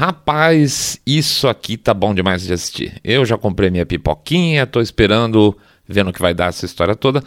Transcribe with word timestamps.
Rapaz, 0.00 0.98
isso 1.06 1.46
aqui 1.46 1.76
tá 1.76 1.92
bom 1.92 2.14
demais 2.14 2.40
de 2.40 2.54
assistir. 2.54 2.98
Eu 3.04 3.22
já 3.26 3.36
comprei 3.36 3.68
minha 3.68 3.84
pipoquinha, 3.84 4.66
tô 4.66 4.80
esperando, 4.80 5.54
vendo 5.86 6.08
o 6.08 6.12
que 6.14 6.22
vai 6.22 6.32
dar 6.32 6.46
essa 6.46 6.64
história 6.64 6.96
toda. 6.96 7.22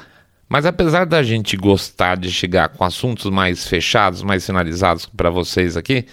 Mas 0.50 0.66
apesar 0.66 1.06
da 1.06 1.22
gente 1.22 1.56
gostar 1.56 2.18
de 2.18 2.32
chegar 2.32 2.70
com 2.70 2.84
assuntos 2.84 3.30
mais 3.30 3.68
fechados, 3.68 4.24
mais 4.24 4.44
finalizados 4.44 5.06
para 5.06 5.30
vocês 5.30 5.78
aqui, 5.78 6.08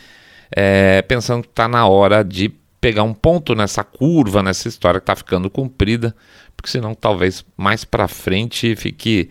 é, 0.55 1.01
pensando 1.01 1.45
que 1.45 1.49
tá 1.49 1.67
na 1.67 1.87
hora 1.87 2.23
de 2.23 2.53
pegar 2.79 3.05
um 3.05 3.15
ponto 3.15 3.55
nessa 3.55 3.83
curva, 3.83 4.43
nessa 4.43 4.69
história 4.69 5.01
que 5.01 5.07
tá 5.07 5.17
ficando 5.17 5.49
comprida, 5.49 6.15
porque 6.55 6.69
senão 6.69 6.95
talvez 6.95 7.43
mais 7.57 7.87
para 7.87 8.07
frente 8.07 8.77
fique 8.77 9.31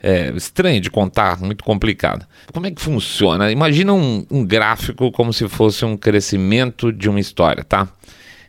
é, 0.00 0.30
estranho 0.30 0.80
de 0.80 0.90
contar, 0.90 1.40
muito 1.40 1.64
complicado. 1.64 2.26
Como 2.52 2.66
é 2.66 2.70
que 2.70 2.80
funciona? 2.80 3.50
Imagina 3.50 3.92
um, 3.92 4.24
um, 4.30 4.44
gráfico 4.44 5.10
como 5.10 5.32
se 5.32 5.48
fosse 5.48 5.84
um 5.84 5.96
crescimento 5.96 6.92
de 6.92 7.08
uma 7.08 7.20
história, 7.20 7.64
tá? 7.64 7.88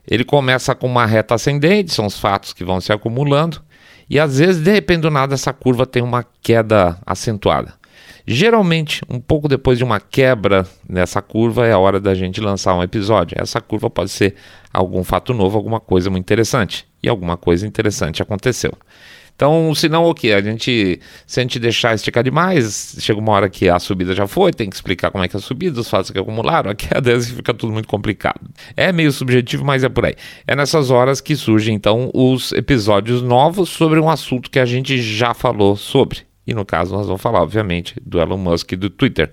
Ele 0.07 0.23
começa 0.23 0.73
com 0.75 0.87
uma 0.87 1.05
reta 1.05 1.35
ascendente, 1.35 1.93
são 1.93 2.05
os 2.05 2.19
fatos 2.19 2.53
que 2.53 2.63
vão 2.63 2.79
se 2.81 2.91
acumulando, 2.91 3.61
e 4.09 4.19
às 4.19 4.39
vezes, 4.39 4.63
de 4.63 4.71
repente 4.71 5.01
do 5.01 5.11
nada, 5.11 5.35
essa 5.35 5.53
curva 5.53 5.85
tem 5.85 6.01
uma 6.01 6.25
queda 6.41 6.97
acentuada. 7.05 7.79
Geralmente, 8.25 9.01
um 9.09 9.19
pouco 9.19 9.47
depois 9.47 9.77
de 9.77 9.83
uma 9.83 9.99
quebra 9.99 10.67
nessa 10.87 11.21
curva, 11.21 11.65
é 11.65 11.71
a 11.71 11.79
hora 11.79 11.99
da 11.99 12.13
gente 12.13 12.39
lançar 12.39 12.75
um 12.75 12.83
episódio. 12.83 13.35
Essa 13.39 13.59
curva 13.59 13.89
pode 13.89 14.11
ser 14.11 14.35
algum 14.71 15.03
fato 15.03 15.33
novo, 15.33 15.57
alguma 15.57 15.79
coisa 15.79 16.11
muito 16.11 16.25
interessante. 16.25 16.87
E 17.01 17.09
alguma 17.09 17.37
coisa 17.37 17.65
interessante 17.65 18.21
aconteceu. 18.21 18.73
Então, 19.39 19.73
se 19.73 19.87
não, 19.87 20.03
o 20.03 20.13
que? 20.13 20.33
A 20.33 20.41
gente, 20.41 20.99
se 21.25 21.39
a 21.39 21.43
gente 21.43 21.59
deixar 21.59 21.95
esticar 21.95 22.21
demais, 22.21 22.97
chega 22.99 23.17
uma 23.17 23.31
hora 23.31 23.47
que 23.47 23.69
a 23.69 23.79
subida 23.79 24.13
já 24.13 24.27
foi, 24.27 24.51
tem 24.51 24.69
que 24.69 24.75
explicar 24.75 25.11
como 25.11 25.23
é 25.23 25.29
que 25.29 25.35
é 25.37 25.39
a 25.39 25.41
subida, 25.41 25.79
os 25.79 25.89
fatos 25.89 26.11
que 26.11 26.19
acumularam, 26.19 26.69
a 26.69 26.75
queda, 26.75 27.17
fica 27.23 27.53
tudo 27.53 27.71
muito 27.71 27.87
complicado. 27.87 28.41
É 28.75 28.91
meio 28.91 29.13
subjetivo, 29.13 29.63
mas 29.63 29.81
é 29.81 29.87
por 29.87 30.05
aí. 30.05 30.15
É 30.45 30.57
nessas 30.57 30.91
horas 30.91 31.21
que 31.21 31.37
surgem, 31.37 31.73
então, 31.73 32.11
os 32.13 32.51
episódios 32.51 33.21
novos 33.21 33.69
sobre 33.69 33.97
um 33.97 34.09
assunto 34.09 34.51
que 34.51 34.59
a 34.59 34.65
gente 34.65 35.01
já 35.01 35.33
falou 35.33 35.77
sobre. 35.77 36.23
E 36.45 36.53
no 36.53 36.65
caso, 36.65 36.93
nós 36.93 37.07
vamos 37.07 37.21
falar, 37.21 37.41
obviamente, 37.41 37.95
do 38.05 38.19
Elon 38.19 38.35
Musk 38.35 38.73
e 38.73 38.75
do 38.75 38.89
Twitter. 38.89 39.31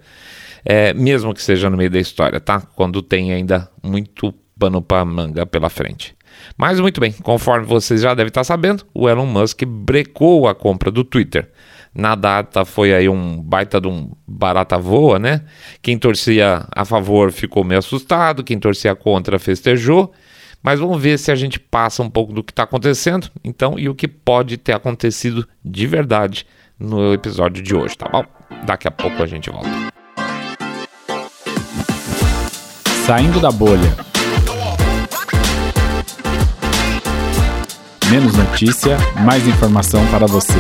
É, 0.65 0.95
mesmo 0.95 1.35
que 1.35 1.43
seja 1.43 1.69
no 1.69 1.77
meio 1.77 1.91
da 1.91 1.99
história, 1.99 2.39
tá? 2.39 2.61
Quando 2.61 3.03
tem 3.03 3.33
ainda 3.33 3.69
muito 3.83 4.33
pano 4.57 4.81
para 4.81 5.05
manga 5.05 5.45
pela 5.45 5.69
frente. 5.69 6.16
Mas 6.57 6.81
muito 6.81 7.01
bem, 7.01 7.13
conforme 7.13 7.67
vocês 7.67 8.01
já 8.01 8.15
devem 8.15 8.29
estar 8.29 8.45
sabendo, 8.45 8.85
o 8.95 9.09
Elon 9.09 9.27
Musk 9.27 9.65
brecou 9.65 10.49
a 10.49 10.55
compra 10.55 10.91
do 10.91 11.05
Twitter. 11.05 11.49
Na 11.95 12.15
data 12.15 12.65
foi 12.65 12.95
aí 12.95 13.09
um 13.09 13.41
baita 13.41 13.81
de 13.81 13.89
um 13.89 14.13
barata 14.27 14.77
voa, 14.77 15.19
né? 15.19 15.43
Quem 15.81 15.99
torcia 15.99 16.67
a 16.75 16.85
favor 16.85 17.33
ficou 17.33 17.65
meio 17.65 17.79
assustado, 17.79 18.45
quem 18.45 18.59
torcia 18.59 18.95
contra 18.95 19.39
festejou. 19.39 20.13
Mas 20.63 20.81
vamos 20.81 21.01
ver 21.01 21.19
se 21.19 21.31
a 21.31 21.35
gente 21.35 21.59
passa 21.59 22.03
um 22.03 22.11
pouco 22.11 22.33
do 22.33 22.43
que 22.43 22.53
está 22.53 22.65
acontecendo, 22.65 23.31
então, 23.43 23.79
e 23.79 23.89
o 23.89 23.95
que 23.95 24.09
pode 24.09 24.57
ter 24.57 24.73
acontecido 24.73 25.47
de 25.65 25.87
verdade 25.87 26.47
no 26.79 27.15
episódio 27.15 27.63
de 27.63 27.75
hoje, 27.75 27.97
tá 27.97 28.09
bom? 28.09 28.25
Daqui 28.65 28.89
a 28.89 28.91
pouco 28.91 29.23
a 29.23 29.27
gente 29.27 29.49
volta. 29.49 29.69
Saindo 33.07 33.41
da 33.41 33.53
bolha. 33.53 34.16
Menos 38.11 38.37
notícia, 38.37 38.97
mais 39.25 39.49
informação 39.49 40.07
para 40.13 40.29
você. 40.29 40.53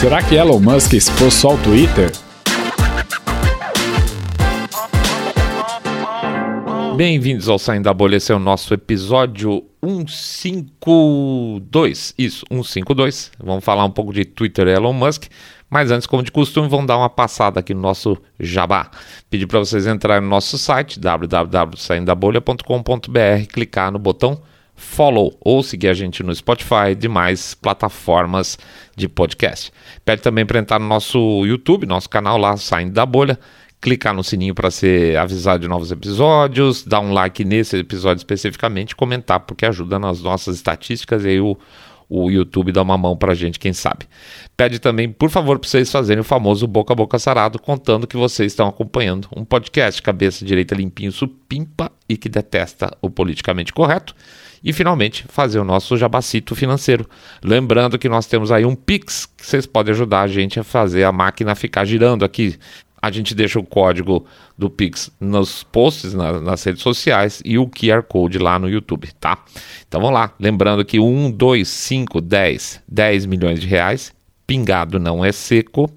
Será 0.00 0.20
que 0.20 0.34
Elon 0.34 0.58
Musk 0.58 0.94
expôs 0.94 1.34
só 1.34 1.54
o 1.54 1.58
Twitter? 1.58 2.10
Bem-vindos 6.96 7.48
ao 7.48 7.56
Saindo 7.56 7.84
da 7.84 7.94
Bolha, 7.94 8.16
esse 8.16 8.32
é 8.32 8.34
o 8.34 8.40
nosso 8.40 8.74
episódio 8.74 9.62
152. 9.80 12.14
Isso, 12.18 12.44
152. 12.50 13.30
Vamos 13.38 13.64
falar 13.64 13.84
um 13.84 13.92
pouco 13.92 14.12
de 14.12 14.24
Twitter 14.24 14.66
e 14.66 14.72
Elon 14.72 14.92
Musk. 14.92 15.26
Mas 15.70 15.90
antes, 15.90 16.06
como 16.06 16.22
de 16.22 16.32
costume, 16.32 16.68
vamos 16.68 16.86
dar 16.86 16.96
uma 16.96 17.10
passada 17.10 17.60
aqui 17.60 17.74
no 17.74 17.80
nosso 17.80 18.16
jabá. 18.40 18.90
Pedir 19.28 19.46
para 19.46 19.58
vocês 19.58 19.86
entrarem 19.86 20.22
no 20.22 20.30
nosso 20.30 20.56
site 20.56 20.98
www.saindabolha.com.br, 20.98 23.52
clicar 23.52 23.92
no 23.92 23.98
botão 23.98 24.40
follow 24.78 25.36
ou 25.40 25.62
seguir 25.62 25.88
a 25.88 25.94
gente 25.94 26.22
no 26.22 26.34
Spotify 26.34 26.92
e 26.92 26.94
demais 26.94 27.52
plataformas 27.52 28.56
de 28.96 29.08
podcast. 29.08 29.72
Pede 30.04 30.22
também 30.22 30.46
para 30.46 30.60
entrar 30.60 30.78
no 30.78 30.86
nosso 30.86 31.44
YouTube, 31.44 31.84
nosso 31.84 32.08
canal 32.08 32.38
lá, 32.38 32.56
Saindo 32.56 32.92
da 32.92 33.04
Bolha, 33.04 33.38
clicar 33.80 34.14
no 34.14 34.22
sininho 34.22 34.54
para 34.54 34.70
ser 34.70 35.16
avisado 35.16 35.60
de 35.60 35.68
novos 35.68 35.90
episódios, 35.90 36.84
dar 36.84 37.00
um 37.00 37.12
like 37.12 37.44
nesse 37.44 37.76
episódio 37.76 38.20
especificamente, 38.20 38.94
comentar 38.94 39.40
porque 39.40 39.66
ajuda 39.66 39.98
nas 39.98 40.22
nossas 40.22 40.56
estatísticas 40.56 41.24
e 41.24 41.28
aí 41.28 41.40
o 41.40 41.58
o 42.08 42.30
YouTube 42.30 42.72
dá 42.72 42.82
uma 42.82 42.96
mão 42.96 43.16
pra 43.16 43.34
gente, 43.34 43.58
quem 43.58 43.72
sabe. 43.72 44.06
Pede 44.56 44.78
também, 44.78 45.10
por 45.10 45.30
favor, 45.30 45.58
para 45.58 45.68
vocês 45.68 45.90
fazerem 45.90 46.20
o 46.20 46.24
famoso 46.24 46.66
boca 46.66 46.92
a 46.92 46.96
boca 46.96 47.18
sarado, 47.18 47.58
contando 47.58 48.06
que 48.06 48.16
vocês 48.16 48.52
estão 48.52 48.66
acompanhando 48.66 49.28
um 49.36 49.44
podcast 49.44 50.00
cabeça 50.00 50.44
direita 50.44 50.74
limpinho, 50.74 51.12
supimpa 51.12 51.92
e 52.08 52.16
que 52.16 52.28
detesta 52.28 52.90
o 53.02 53.10
politicamente 53.10 53.72
correto. 53.72 54.14
E 54.64 54.72
finalmente, 54.72 55.24
fazer 55.28 55.60
o 55.60 55.64
nosso 55.64 55.96
jabacito 55.96 56.54
financeiro. 56.54 57.08
Lembrando 57.42 57.98
que 57.98 58.08
nós 58.08 58.26
temos 58.26 58.50
aí 58.50 58.64
um 58.64 58.74
Pix 58.74 59.26
que 59.26 59.46
vocês 59.46 59.66
podem 59.66 59.92
ajudar 59.92 60.22
a 60.22 60.26
gente 60.26 60.58
a 60.58 60.64
fazer 60.64 61.04
a 61.04 61.12
máquina 61.12 61.54
ficar 61.54 61.84
girando 61.84 62.24
aqui 62.24 62.58
a 63.00 63.10
gente 63.10 63.34
deixa 63.34 63.58
o 63.58 63.64
código 63.64 64.26
do 64.56 64.68
Pix 64.68 65.10
nos 65.20 65.62
posts 65.62 66.14
na, 66.14 66.40
nas 66.40 66.62
redes 66.64 66.82
sociais 66.82 67.40
e 67.44 67.58
o 67.58 67.66
QR 67.66 68.02
Code 68.02 68.38
lá 68.38 68.58
no 68.58 68.68
YouTube, 68.68 69.08
tá? 69.20 69.38
Então 69.86 70.00
vamos 70.00 70.14
lá, 70.14 70.32
lembrando 70.38 70.84
que 70.84 70.98
1, 70.98 71.30
2, 71.30 71.68
5, 71.68 72.20
10, 72.20 72.82
10 72.88 73.26
milhões 73.26 73.60
de 73.60 73.66
reais, 73.66 74.12
pingado 74.46 74.98
não 74.98 75.24
é 75.24 75.32
seco 75.32 75.90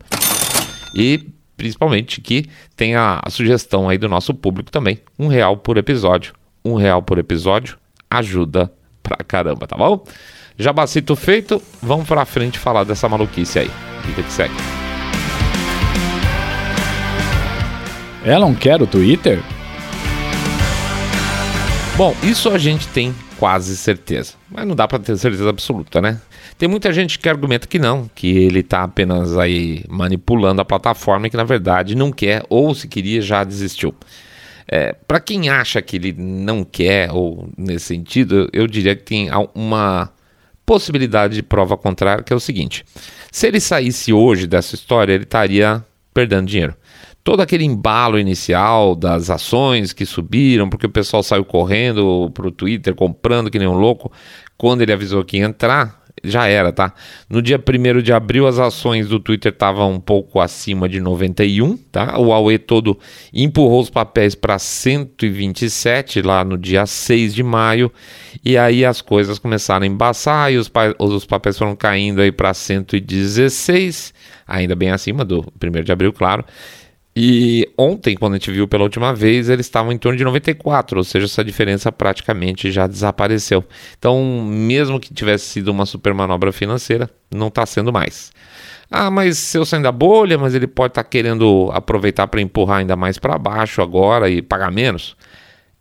e 0.95 1.27
principalmente 1.57 2.21
que 2.21 2.45
tem 2.75 2.95
a, 2.95 3.19
a 3.23 3.29
sugestão 3.29 3.87
aí 3.87 3.97
do 3.97 4.09
nosso 4.09 4.33
público 4.33 4.71
também, 4.71 4.99
um 5.17 5.27
real 5.27 5.57
por 5.57 5.77
episódio, 5.77 6.33
um 6.63 6.75
real 6.75 7.01
por 7.01 7.17
episódio 7.17 7.77
ajuda 8.09 8.71
pra 9.01 9.17
caramba, 9.17 9.65
tá 9.67 9.77
bom? 9.77 10.03
Jabacito 10.57 11.15
feito, 11.15 11.61
vamos 11.81 12.07
pra 12.07 12.25
frente 12.25 12.59
falar 12.59 12.83
dessa 12.83 13.07
maluquice 13.07 13.59
aí. 13.59 13.71
Vida 14.05 14.21
que 14.23 14.31
segue. 14.31 14.80
Elon 18.23 18.53
quer 18.53 18.79
o 18.79 18.85
Twitter? 18.85 19.39
Bom, 21.97 22.15
isso 22.21 22.49
a 22.49 22.57
gente 22.57 22.87
tem 22.89 23.15
quase 23.39 23.75
certeza, 23.75 24.33
mas 24.47 24.67
não 24.67 24.75
dá 24.75 24.87
para 24.87 24.99
ter 24.99 25.17
certeza 25.17 25.49
absoluta, 25.49 25.99
né? 25.99 26.21
Tem 26.55 26.69
muita 26.69 26.93
gente 26.93 27.17
que 27.17 27.27
argumenta 27.27 27.65
que 27.65 27.79
não, 27.79 28.07
que 28.13 28.27
ele 28.27 28.59
está 28.59 28.83
apenas 28.83 29.35
aí 29.35 29.83
manipulando 29.89 30.61
a 30.61 30.65
plataforma 30.65 31.25
e 31.25 31.29
que 31.31 31.37
na 31.37 31.43
verdade 31.43 31.95
não 31.95 32.11
quer 32.11 32.43
ou 32.47 32.75
se 32.75 32.87
queria 32.87 33.21
já 33.21 33.43
desistiu. 33.43 33.95
É, 34.67 34.93
para 34.93 35.19
quem 35.19 35.49
acha 35.49 35.81
que 35.81 35.95
ele 35.95 36.13
não 36.13 36.63
quer 36.63 37.11
ou 37.11 37.49
nesse 37.57 37.85
sentido, 37.85 38.47
eu 38.53 38.67
diria 38.67 38.95
que 38.95 39.03
tem 39.03 39.29
uma 39.55 40.11
possibilidade 40.63 41.33
de 41.33 41.41
prova 41.41 41.75
contrária, 41.75 42.23
que 42.23 42.31
é 42.31 42.35
o 42.35 42.39
seguinte: 42.39 42.85
se 43.31 43.47
ele 43.47 43.59
saísse 43.59 44.13
hoje 44.13 44.45
dessa 44.45 44.75
história, 44.75 45.13
ele 45.13 45.23
estaria 45.23 45.83
perdendo 46.13 46.45
dinheiro 46.45 46.75
todo 47.23 47.41
aquele 47.41 47.63
embalo 47.63 48.19
inicial 48.19 48.95
das 48.95 49.29
ações 49.29 49.93
que 49.93 50.05
subiram, 50.05 50.69
porque 50.69 50.85
o 50.85 50.89
pessoal 50.89 51.23
saiu 51.23 51.45
correndo 51.45 52.31
para 52.33 52.47
o 52.47 52.51
Twitter, 52.51 52.95
comprando 52.95 53.49
que 53.49 53.59
nem 53.59 53.67
um 53.67 53.77
louco, 53.77 54.11
quando 54.57 54.81
ele 54.81 54.93
avisou 54.93 55.23
que 55.23 55.37
ia 55.37 55.45
entrar, 55.45 56.01
já 56.23 56.45
era, 56.45 56.71
tá? 56.71 56.93
No 57.29 57.41
dia 57.41 57.57
1 57.57 58.01
de 58.01 58.13
abril, 58.13 58.45
as 58.45 58.59
ações 58.59 59.07
do 59.07 59.19
Twitter 59.19 59.51
estavam 59.51 59.93
um 59.93 59.99
pouco 59.99 60.39
acima 60.39 60.87
de 60.87 60.99
91, 60.99 61.77
tá? 61.77 62.17
O 62.19 62.25
Huawei 62.27 62.59
todo 62.59 62.97
empurrou 63.33 63.81
os 63.81 63.89
papéis 63.89 64.35
para 64.35 64.59
127 64.59 66.21
lá 66.21 66.43
no 66.43 66.57
dia 66.57 66.85
6 66.85 67.33
de 67.33 67.43
maio, 67.43 67.91
e 68.43 68.57
aí 68.57 68.85
as 68.85 69.01
coisas 69.01 69.39
começaram 69.39 69.83
a 69.83 69.87
embaçar 69.87 70.51
e 70.51 70.57
os, 70.57 70.71
os 70.99 71.25
papéis 71.25 71.57
foram 71.57 71.75
caindo 71.75 72.21
aí 72.21 72.31
para 72.31 72.53
116, 72.53 74.13
ainda 74.47 74.75
bem 74.75 74.91
acima 74.91 75.25
do 75.25 75.45
1 75.61 75.83
de 75.83 75.91
abril, 75.91 76.13
claro. 76.13 76.45
E 77.15 77.69
ontem, 77.77 78.15
quando 78.15 78.33
a 78.33 78.37
gente 78.37 78.51
viu 78.51 78.67
pela 78.67 78.83
última 78.83 79.13
vez, 79.13 79.49
eles 79.49 79.65
estavam 79.65 79.91
em 79.91 79.97
torno 79.97 80.17
de 80.17 80.23
94, 80.23 80.97
ou 80.97 81.03
seja, 81.03 81.25
essa 81.25 81.43
diferença 81.43 81.91
praticamente 81.91 82.71
já 82.71 82.87
desapareceu. 82.87 83.65
Então, 83.97 84.23
mesmo 84.45 84.99
que 84.99 85.13
tivesse 85.13 85.45
sido 85.45 85.69
uma 85.69 85.85
super 85.85 86.13
manobra 86.13 86.53
financeira, 86.53 87.09
não 87.29 87.47
está 87.47 87.65
sendo 87.65 87.91
mais. 87.91 88.31
Ah, 88.89 89.11
mas 89.11 89.37
se 89.37 89.57
eu 89.57 89.65
sair 89.65 89.81
da 89.81 89.91
bolha, 89.91 90.37
mas 90.37 90.55
ele 90.55 90.67
pode 90.67 90.91
estar 90.91 91.03
tá 91.03 91.09
querendo 91.09 91.69
aproveitar 91.73 92.27
para 92.27 92.41
empurrar 92.41 92.79
ainda 92.79 92.95
mais 92.95 93.17
para 93.17 93.37
baixo 93.37 93.81
agora 93.81 94.29
e 94.29 94.41
pagar 94.41 94.71
menos. 94.71 95.17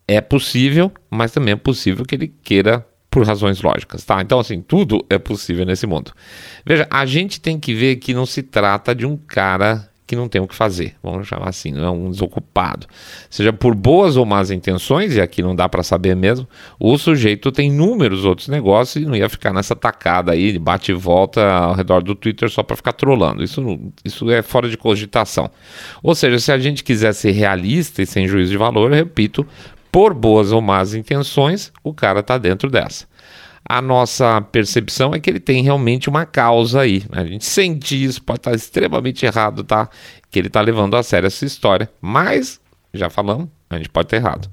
É 0.08 0.20
possível, 0.20 0.92
mas 1.08 1.30
também 1.30 1.52
é 1.52 1.56
possível 1.56 2.04
que 2.04 2.16
ele 2.16 2.28
queira 2.42 2.84
por 3.08 3.26
razões 3.26 3.60
lógicas, 3.60 4.04
tá? 4.04 4.20
Então, 4.22 4.38
assim, 4.38 4.62
tudo 4.62 5.04
é 5.10 5.18
possível 5.18 5.66
nesse 5.66 5.86
mundo. 5.86 6.12
Veja, 6.64 6.86
a 6.90 7.04
gente 7.04 7.40
tem 7.40 7.58
que 7.58 7.74
ver 7.74 7.96
que 7.96 8.14
não 8.14 8.24
se 8.24 8.42
trata 8.42 8.94
de 8.94 9.04
um 9.04 9.16
cara 9.16 9.89
que 10.10 10.16
não 10.16 10.28
tem 10.28 10.42
o 10.42 10.48
que 10.48 10.56
fazer, 10.56 10.96
vamos 11.00 11.28
chamar 11.28 11.50
assim, 11.50 11.70
não 11.70 11.84
é 11.84 11.90
um 11.90 12.10
desocupado. 12.10 12.84
Seja 13.30 13.52
por 13.52 13.76
boas 13.76 14.16
ou 14.16 14.26
más 14.26 14.50
intenções, 14.50 15.14
e 15.14 15.20
aqui 15.20 15.40
não 15.40 15.54
dá 15.54 15.68
para 15.68 15.84
saber 15.84 16.16
mesmo, 16.16 16.48
o 16.80 16.98
sujeito 16.98 17.52
tem 17.52 17.68
inúmeros 17.68 18.24
outros 18.24 18.48
negócios 18.48 19.04
e 19.04 19.06
não 19.06 19.14
ia 19.14 19.28
ficar 19.28 19.52
nessa 19.52 19.76
tacada 19.76 20.32
aí, 20.32 20.58
bate 20.58 20.90
e 20.90 20.94
volta 20.96 21.48
ao 21.48 21.74
redor 21.74 22.02
do 22.02 22.16
Twitter 22.16 22.50
só 22.50 22.60
para 22.60 22.74
ficar 22.74 22.92
trolando. 22.92 23.44
Isso, 23.44 23.78
isso 24.04 24.28
é 24.28 24.42
fora 24.42 24.68
de 24.68 24.76
cogitação. 24.76 25.48
Ou 26.02 26.12
seja, 26.12 26.40
se 26.40 26.50
a 26.50 26.58
gente 26.58 26.82
quiser 26.82 27.12
ser 27.14 27.30
realista 27.30 28.02
e 28.02 28.06
sem 28.06 28.26
juízo 28.26 28.50
de 28.50 28.56
valor, 28.56 28.90
repito, 28.90 29.46
por 29.92 30.12
boas 30.12 30.50
ou 30.50 30.60
más 30.60 30.92
intenções, 30.92 31.72
o 31.84 31.94
cara 31.94 32.18
está 32.18 32.36
dentro 32.36 32.68
dessa 32.68 33.08
a 33.64 33.80
nossa 33.80 34.40
percepção 34.40 35.14
é 35.14 35.20
que 35.20 35.30
ele 35.30 35.40
tem 35.40 35.62
realmente 35.62 36.08
uma 36.08 36.26
causa 36.26 36.80
aí. 36.80 37.04
Né? 37.10 37.22
A 37.22 37.24
gente 37.24 37.44
sente 37.44 38.02
isso, 38.02 38.22
pode 38.22 38.40
estar 38.40 38.52
extremamente 38.52 39.24
errado, 39.24 39.62
tá? 39.62 39.88
Que 40.30 40.38
ele 40.38 40.48
está 40.48 40.60
levando 40.60 40.96
a 40.96 41.02
sério 41.02 41.26
essa 41.26 41.44
história. 41.44 41.88
Mas, 42.00 42.60
já 42.92 43.08
falamos, 43.08 43.48
a 43.68 43.76
gente 43.76 43.88
pode 43.88 44.06
estar 44.06 44.16
errado. 44.16 44.50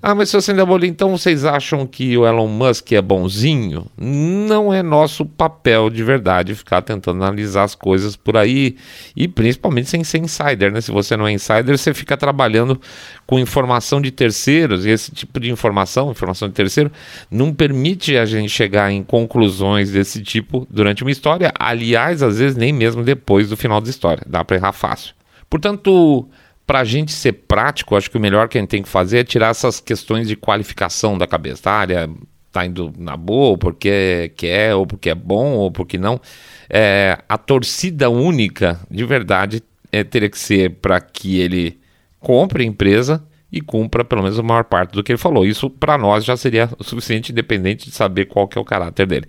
Ah, 0.00 0.14
mas 0.14 0.30
seu 0.30 0.40
Sandra 0.40 0.64
então 0.86 1.10
vocês 1.10 1.44
acham 1.44 1.84
que 1.84 2.16
o 2.16 2.24
Elon 2.24 2.46
Musk 2.46 2.92
é 2.92 3.02
bonzinho? 3.02 3.86
Não 3.96 4.72
é 4.72 4.80
nosso 4.80 5.26
papel 5.26 5.90
de 5.90 6.04
verdade 6.04 6.54
ficar 6.54 6.82
tentando 6.82 7.24
analisar 7.24 7.64
as 7.64 7.74
coisas 7.74 8.14
por 8.14 8.36
aí 8.36 8.76
e 9.16 9.26
principalmente 9.26 9.90
sem 9.90 10.04
ser 10.04 10.18
insider, 10.18 10.70
né? 10.70 10.80
Se 10.80 10.92
você 10.92 11.16
não 11.16 11.26
é 11.26 11.32
insider, 11.32 11.76
você 11.76 11.92
fica 11.92 12.16
trabalhando 12.16 12.80
com 13.26 13.40
informação 13.40 14.00
de 14.00 14.12
terceiros 14.12 14.86
e 14.86 14.90
esse 14.90 15.10
tipo 15.10 15.40
de 15.40 15.50
informação, 15.50 16.12
informação 16.12 16.46
de 16.46 16.54
terceiro, 16.54 16.92
não 17.28 17.52
permite 17.52 18.16
a 18.16 18.24
gente 18.24 18.50
chegar 18.50 18.92
em 18.92 19.02
conclusões 19.02 19.90
desse 19.90 20.22
tipo 20.22 20.64
durante 20.70 21.02
uma 21.02 21.10
história. 21.10 21.52
Aliás, 21.58 22.22
às 22.22 22.38
vezes 22.38 22.56
nem 22.56 22.72
mesmo 22.72 23.02
depois 23.02 23.48
do 23.48 23.56
final 23.56 23.80
da 23.80 23.90
história. 23.90 24.22
Dá 24.28 24.44
para 24.44 24.56
errar 24.56 24.72
fácil. 24.72 25.12
Portanto, 25.50 26.28
para 26.68 26.80
a 26.80 26.84
gente 26.84 27.12
ser 27.12 27.32
prático, 27.32 27.96
acho 27.96 28.10
que 28.10 28.18
o 28.18 28.20
melhor 28.20 28.46
que 28.46 28.58
a 28.58 28.60
gente 28.60 28.68
tem 28.68 28.82
que 28.82 28.90
fazer 28.90 29.20
é 29.20 29.24
tirar 29.24 29.48
essas 29.48 29.80
questões 29.80 30.28
de 30.28 30.36
qualificação 30.36 31.16
da 31.16 31.26
cabeça. 31.26 31.62
Tá? 31.62 31.70
A 31.70 31.78
área 31.78 32.10
está 32.46 32.66
indo 32.66 32.92
na 32.98 33.16
boa, 33.16 33.52
ou 33.52 33.58
porque 33.58 34.30
quer, 34.36 34.74
ou 34.74 34.86
porque 34.86 35.08
é 35.08 35.14
bom, 35.14 35.54
ou 35.54 35.72
porque 35.72 35.96
não. 35.96 36.20
É, 36.68 37.16
a 37.26 37.38
torcida 37.38 38.10
única, 38.10 38.78
de 38.90 39.02
verdade, 39.06 39.62
é, 39.90 40.04
teria 40.04 40.28
que 40.28 40.38
ser 40.38 40.72
para 40.72 41.00
que 41.00 41.40
ele 41.40 41.80
compre 42.20 42.64
a 42.64 42.66
empresa 42.66 43.24
e 43.50 43.62
cumpra 43.62 44.04
pelo 44.04 44.22
menos 44.22 44.38
a 44.38 44.42
maior 44.42 44.64
parte 44.64 44.92
do 44.92 45.02
que 45.02 45.12
ele 45.12 45.18
falou. 45.18 45.46
Isso 45.46 45.70
para 45.70 45.96
nós 45.96 46.22
já 46.22 46.36
seria 46.36 46.68
o 46.78 46.84
suficiente, 46.84 47.32
independente 47.32 47.88
de 47.88 47.96
saber 47.96 48.26
qual 48.26 48.46
que 48.46 48.58
é 48.58 48.60
o 48.60 48.64
caráter 48.64 49.06
dele. 49.06 49.26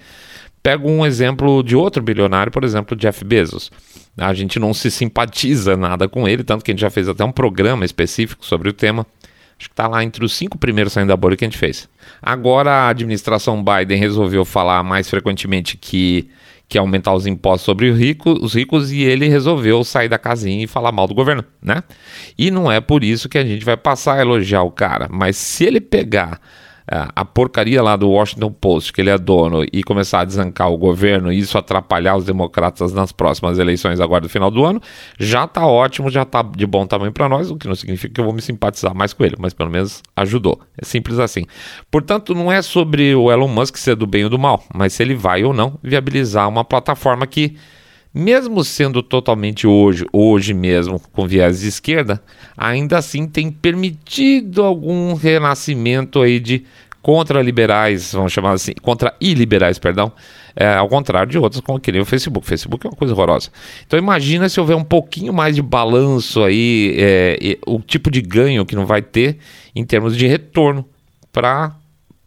Pego 0.62 0.90
um 0.90 1.06
exemplo 1.06 1.64
de 1.64 1.76
outro 1.76 2.04
bilionário, 2.04 2.52
por 2.52 2.64
exemplo, 2.64 2.96
Jeff 2.96 3.24
Bezos. 3.24 3.72
A 4.18 4.34
gente 4.34 4.60
não 4.60 4.74
se 4.74 4.92
simpatiza 4.92 5.78
nada 5.78 6.10
com 6.10 6.28
ele, 6.28 6.44
tanto 6.44 6.64
que 6.64 6.72
a 6.72 6.74
gente 6.74 6.82
já 6.82 6.90
fez 6.90 7.08
até 7.08 7.24
um 7.24 7.32
programa 7.32 7.86
específico 7.86 8.46
sobre 8.46 8.70
o 8.70 8.74
tema. 8.74 9.06
Acho 9.58 9.68
que 9.70 9.74
está 9.74 9.88
lá 9.88 10.04
entre 10.04 10.24
os 10.24 10.34
cinco 10.34 10.58
primeiros 10.58 10.94
saindo 10.94 11.10
da 11.10 11.18
bolha 11.18 11.36
que 11.36 11.44
a 11.44 11.48
gente 11.48 11.58
fez. 11.58 11.88
Agora 12.22 12.72
a 12.72 12.90
administração 12.90 13.64
Biden 13.64 14.00
resolveu 14.00 14.46
falar 14.46 14.84
mais 14.84 15.10
frequentemente 15.10 15.78
que 15.78 16.30
que 16.70 16.78
aumentar 16.78 17.16
os 17.16 17.26
impostos 17.26 17.66
sobre 17.66 17.90
os 17.90 17.98
ricos, 17.98 18.38
os 18.44 18.54
ricos 18.54 18.92
e 18.92 19.02
ele 19.02 19.28
resolveu 19.28 19.84
sair 19.84 20.08
da 20.08 20.20
casinha 20.20 20.64
e 20.64 20.68
falar 20.68 20.92
mal 20.92 21.08
do 21.08 21.16
governo, 21.16 21.44
né? 21.60 21.84
E 22.38 22.52
não 22.52 22.72
é 22.72 22.80
por 22.80 23.04
isso 23.04 23.28
que 23.28 23.40
a 23.40 23.44
gente 23.44 23.66
vai 23.66 23.76
passar 23.76 24.20
a 24.20 24.22
elogiar 24.22 24.62
o 24.62 24.70
cara, 24.70 25.08
mas 25.10 25.36
se 25.36 25.66
ele 25.66 25.82
pegar 25.82 26.40
a 26.92 27.24
porcaria 27.24 27.82
lá 27.84 27.96
do 27.96 28.10
Washington 28.10 28.52
Post, 28.52 28.92
que 28.92 29.02
ele 29.02 29.10
é 29.10 29.18
dono, 29.18 29.64
e 29.72 29.84
começar 29.84 30.22
a 30.22 30.26
desancar 30.26 30.72
o 30.72 30.78
governo 30.78 31.32
e 31.32 31.38
isso 31.38 31.58
atrapalhar 31.58 32.16
os 32.16 32.26
democratas 32.26 32.92
nas 32.94 33.12
próximas 33.12 33.60
eleições 33.60 34.00
agora 34.00 34.22
do 34.22 34.30
final 34.30 34.50
do 34.50 34.66
ano, 34.66 34.82
já 35.20 35.46
tá 35.46 35.66
ótimo, 35.66 36.10
já 36.10 36.26
tá 36.26 36.42
de 36.42 36.66
bom 36.66 36.88
tamanho 36.88 37.12
para 37.12 37.30
nós, 37.30 37.52
o 37.52 37.56
que 37.56 37.68
não 37.68 37.76
significa 37.76 38.14
que 38.14 38.20
eu 38.20 38.26
vou 38.26 38.34
me 38.34 38.42
simpatizar 38.42 38.96
mais 38.96 39.14
com 39.14 39.24
ele, 39.24 39.36
mas 39.38 39.54
pelo 39.54 39.70
menos 39.70 40.02
ajudou. 40.16 40.60
É 40.78 40.86
simples 40.86 41.20
assim. 41.20 41.46
Portanto, 41.92 42.34
não 42.34 42.52
é 42.52 42.62
sobre 42.62 43.14
o 43.14 43.32
Elon 43.32 43.48
Musk 43.48 43.78
ser 43.78 43.96
do 43.96 44.08
bem 44.08 44.24
ou 44.24 44.30
do 44.30 44.40
mal, 44.40 44.64
mas 44.74 44.94
se 44.94 45.04
ele 45.04 45.16
vai 45.16 45.44
ou 45.44 45.54
não 45.54 45.78
viabilizar 45.84 46.50
uma 46.50 46.64
plataforma 46.64 47.28
que 47.28 47.56
mesmo 48.14 48.64
sendo 48.64 49.04
totalmente 49.04 49.68
hoje, 49.68 50.06
hoje 50.12 50.54
mesmo, 50.54 51.00
com 51.12 51.28
viés 51.28 51.62
de 51.62 51.68
esquerda, 51.68 52.22
ainda 52.58 52.98
assim 52.98 53.28
tem 53.28 53.52
permitido 53.52 54.64
algum 54.64 55.14
renascimento 55.14 56.22
aí 56.22 56.40
de 56.40 56.66
contra-liberais, 57.02 58.12
vamos 58.12 58.34
chamar 58.34 58.52
assim, 58.52 58.74
contra-iliberais, 58.82 59.80
perdão, 59.80 60.12
é, 60.56 60.74
ao 60.74 60.90
contrário 60.90 61.32
de 61.32 61.38
outros, 61.38 61.62
como 61.62 61.80
que 61.80 61.92
nem 61.92 62.02
o 62.02 62.06
Facebook. 62.06 62.46
O 62.46 62.50
Facebook 62.50 62.86
é 62.86 62.90
uma 62.90 62.96
coisa 62.96 63.14
horrorosa. 63.14 63.50
Então 63.86 63.98
imagina 63.98 64.50
se 64.50 64.60
houver 64.60 64.76
um 64.76 64.84
pouquinho 64.84 65.32
mais 65.32 65.56
de 65.56 65.62
balanço 65.62 66.44
aí, 66.44 66.96
é, 66.98 67.58
o 67.66 67.80
tipo 67.80 68.12
de 68.12 68.22
ganho 68.22 68.66
que 68.66 68.76
não 68.76 68.86
vai 68.86 69.02
ter 69.02 69.38
em 69.76 69.86
termos 69.86 70.18
de 70.18 70.28
retorno 70.28 70.86
para 71.32 71.74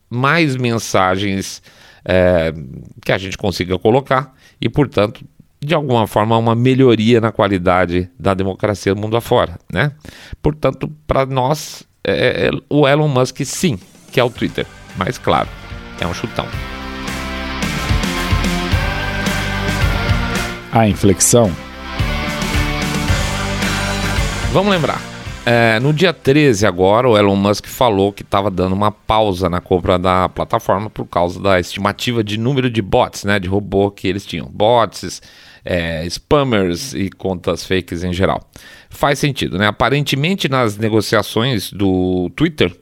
mais 0.08 0.56
mensagens 0.56 1.62
é, 2.05 2.52
que 3.05 3.12
a 3.12 3.19
gente 3.19 3.37
consiga 3.37 3.79
colocar 3.79 4.34
e, 4.61 4.69
portanto, 4.69 5.25
de 5.64 5.74
alguma 5.74 6.08
forma, 6.08 6.36
uma 6.36 6.56
melhoria 6.56 7.20
na 7.20 7.30
qualidade 7.30 8.10
da 8.18 8.34
democracia 8.34 8.92
do 8.94 9.00
mundo 9.00 9.16
afora, 9.16 9.58
né? 9.72 9.92
Portanto, 10.42 10.90
para 11.06 11.24
nós, 11.24 11.84
é, 12.02 12.48
é, 12.48 12.50
o 12.68 12.86
Elon 12.88 13.06
Musk 13.06 13.42
sim, 13.44 13.78
que 14.10 14.18
é 14.18 14.24
o 14.24 14.30
Twitter, 14.30 14.66
mas 14.96 15.18
claro, 15.18 15.48
é 16.00 16.06
um 16.06 16.12
chutão. 16.12 16.46
A 20.72 20.88
inflexão. 20.88 21.50
Vamos 24.52 24.72
lembrar. 24.72 25.00
É, 25.46 25.78
no 25.80 25.92
dia 25.92 26.12
13 26.12 26.66
agora, 26.66 27.08
o 27.08 27.16
Elon 27.16 27.36
Musk 27.36 27.66
falou 27.66 28.12
que 28.12 28.22
estava 28.22 28.50
dando 28.50 28.74
uma 28.74 28.90
pausa 28.90 29.48
na 29.48 29.60
compra 29.60 29.98
da 29.98 30.28
plataforma 30.28 30.90
por 30.90 31.06
causa 31.06 31.40
da 31.40 31.60
estimativa 31.60 32.22
de 32.22 32.38
número 32.38 32.70
de 32.70 32.82
bots, 32.82 33.24
né, 33.24 33.38
de 33.38 33.48
robô 33.48 33.90
que 33.90 34.08
eles 34.08 34.24
tinham. 34.24 34.46
Bots, 34.46 35.20
é, 35.64 36.04
spammers 36.08 36.94
e 36.94 37.10
contas 37.10 37.64
fakes 37.64 38.02
em 38.04 38.12
geral. 38.12 38.40
Faz 38.90 39.18
sentido, 39.18 39.58
né? 39.58 39.66
Aparentemente, 39.66 40.48
nas 40.48 40.76
negociações 40.76 41.72
do 41.72 42.30
Twitter, 42.36 42.74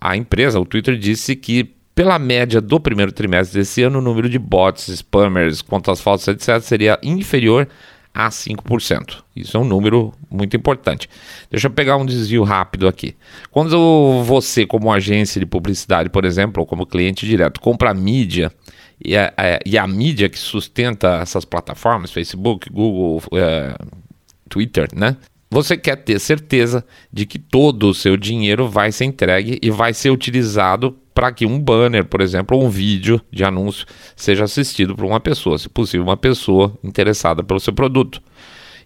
a 0.00 0.16
empresa, 0.16 0.58
o 0.58 0.64
Twitter, 0.64 0.96
disse 0.96 1.36
que 1.36 1.74
pela 1.94 2.18
média 2.18 2.60
do 2.60 2.80
primeiro 2.80 3.12
trimestre 3.12 3.60
desse 3.60 3.82
ano, 3.82 3.98
o 3.98 4.02
número 4.02 4.28
de 4.28 4.38
bots, 4.38 4.88
spammers, 4.88 5.60
contas 5.60 6.00
falsas, 6.00 6.34
etc., 6.34 6.60
seria 6.60 6.98
inferior 7.02 7.68
a 8.14 8.28
5%. 8.28 9.22
Isso 9.34 9.56
é 9.56 9.60
um 9.60 9.64
número 9.64 10.12
muito 10.30 10.56
importante. 10.56 11.08
Deixa 11.50 11.66
eu 11.66 11.70
pegar 11.70 11.96
um 11.96 12.04
desvio 12.04 12.42
rápido 12.42 12.86
aqui. 12.86 13.14
Quando 13.50 14.22
você, 14.24 14.66
como 14.66 14.92
agência 14.92 15.38
de 15.38 15.46
publicidade, 15.46 16.10
por 16.10 16.24
exemplo, 16.24 16.60
ou 16.60 16.66
como 16.66 16.86
cliente 16.86 17.26
direto, 17.26 17.60
compra 17.60 17.94
mídia 17.94 18.52
e 19.04 19.16
a, 19.16 19.32
a, 19.36 19.60
e 19.64 19.76
a 19.76 19.86
mídia 19.86 20.28
que 20.28 20.38
sustenta 20.38 21.18
essas 21.20 21.44
plataformas, 21.44 22.12
Facebook, 22.12 22.70
Google, 22.70 23.22
é, 23.34 23.74
Twitter, 24.48 24.88
né? 24.94 25.16
Você 25.50 25.76
quer 25.76 25.96
ter 25.96 26.18
certeza 26.18 26.82
de 27.12 27.26
que 27.26 27.38
todo 27.38 27.90
o 27.90 27.94
seu 27.94 28.16
dinheiro 28.16 28.68
vai 28.68 28.90
ser 28.90 29.04
entregue 29.04 29.58
e 29.60 29.70
vai 29.70 29.92
ser 29.92 30.10
utilizado 30.10 30.96
para 31.14 31.30
que 31.30 31.44
um 31.44 31.60
banner, 31.60 32.06
por 32.06 32.22
exemplo, 32.22 32.56
ou 32.56 32.64
um 32.64 32.70
vídeo 32.70 33.20
de 33.30 33.44
anúncio 33.44 33.84
seja 34.16 34.44
assistido 34.44 34.96
por 34.96 35.04
uma 35.04 35.20
pessoa, 35.20 35.58
se 35.58 35.68
possível, 35.68 36.06
uma 36.06 36.16
pessoa 36.16 36.76
interessada 36.82 37.44
pelo 37.44 37.60
seu 37.60 37.72
produto. 37.72 38.22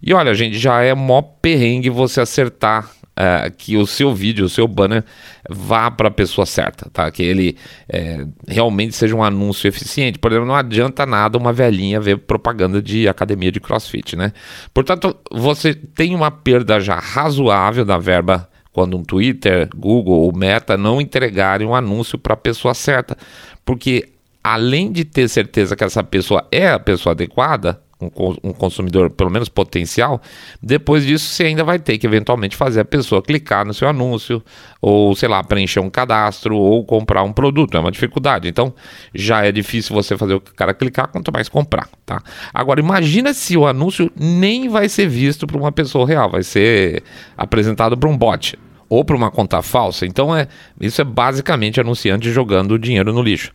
E 0.03 0.13
olha, 0.13 0.35
gente, 0.35 0.59
já 0.59 0.83
é 0.83 0.93
mó 0.93 1.23
perrengue 1.23 1.89
você 1.89 2.21
acertar 2.21 2.91
uh, 3.19 3.51
que 3.57 3.77
o 3.77 3.87
seu 3.87 4.15
vídeo, 4.15 4.45
o 4.45 4.49
seu 4.49 4.69
banner 4.69 5.05
vá 5.49 5.91
para 5.91 6.09
a 6.09 6.11
pessoa 6.11 6.47
certa, 6.47 6.89
tá? 6.91 7.11
Que 7.11 7.23
ele 7.23 7.57
é, 7.89 8.27
realmente 8.47 8.95
seja 8.95 9.15
um 9.15 9.23
anúncio 9.25 9.67
eficiente. 9.67 10.19
Por 10.19 10.31
exemplo, 10.31 10.47
não 10.49 10.55
adianta 10.55 11.07
nada 11.07 11.39
uma 11.39 11.53
velhinha 11.53 12.01
ver 12.01 12.19
propaganda 12.19 12.83
de 12.83 13.09
academia 13.09 13.51
de 13.51 13.61
crossfit, 13.61 14.17
né? 14.17 14.33
Portanto, 14.73 15.17
você 15.31 15.75
tem 15.75 16.15
uma 16.15 16.31
perda 16.31 16.79
já 16.81 16.99
razoável 16.99 17.85
da 17.85 17.99
verba 17.99 18.49
quando 18.73 18.97
um 18.97 19.03
Twitter, 19.03 19.71
Google 19.75 20.21
ou 20.21 20.37
Meta 20.37 20.77
não 20.77 21.01
entregarem 21.01 21.67
um 21.67 21.75
anúncio 21.75 22.19
para 22.19 22.35
a 22.35 22.37
pessoa 22.37 22.75
certa. 22.75 23.17
Porque 23.65 24.11
além 24.45 24.93
de 24.93 25.05
ter 25.05 25.29
certeza 25.29 25.75
que 25.75 25.83
essa 25.83 26.05
pessoa 26.05 26.47
é 26.53 26.69
a 26.69 26.79
pessoa 26.79 27.13
adequada, 27.13 27.81
um, 28.01 28.11
um, 28.51 28.53
consumidor, 28.53 29.11
pelo 29.11 29.31
menos 29.31 29.49
potencial, 29.49 30.21
depois 30.63 31.05
disso 31.05 31.31
você 31.31 31.45
ainda 31.45 31.65
vai 31.65 31.79
ter 31.79 31.97
que 31.97 32.07
eventualmente 32.07 32.55
fazer 32.55 32.81
a 32.81 32.85
pessoa 32.85 33.23
clicar 33.23 33.65
no 33.65 33.73
seu 33.73 33.89
anúncio, 33.89 34.43
ou 34.81 35.15
sei 35.17 35.29
lá, 35.29 35.43
preencher 35.43 35.81
um 35.81 35.89
cadastro, 35.89 36.57
ou 36.57 36.85
comprar 36.85 37.23
um 37.23 37.33
produto. 37.33 37.77
É 37.77 37.81
uma 37.81 37.91
dificuldade. 37.91 38.49
Então 38.49 38.75
já 39.15 39.45
é 39.45 39.51
difícil 39.51 39.95
você 39.95 40.17
fazer 40.17 40.35
o 40.35 40.41
cara 40.41 40.75
clicar, 40.75 41.09
quanto 41.09 41.33
mais 41.33 41.49
comprar. 41.49 41.89
Tá? 42.05 42.23
Agora, 42.53 42.81
imagina 42.81 43.33
se 43.33 43.57
o 43.57 43.67
anúncio 43.67 44.11
nem 44.15 44.69
vai 44.69 44.89
ser 44.89 45.09
visto 45.09 45.47
por 45.47 45.57
uma 45.57 45.73
pessoa 45.73 46.07
real, 46.07 46.31
vai 46.31 46.43
ser 46.43 47.03
apresentado 47.37 47.97
por 47.97 48.09
um 48.09 48.17
bot 48.17 48.59
ou 48.89 49.05
para 49.05 49.17
uma 49.17 49.31
conta 49.31 49.63
falsa. 49.63 50.07
Então 50.07 50.35
é 50.35 50.49
isso 50.81 51.01
é 51.01 51.05
basicamente 51.05 51.81
anunciante 51.81 52.31
jogando 52.31 52.79
dinheiro 52.79 53.13
no 53.13 53.23
lixo. 53.23 53.53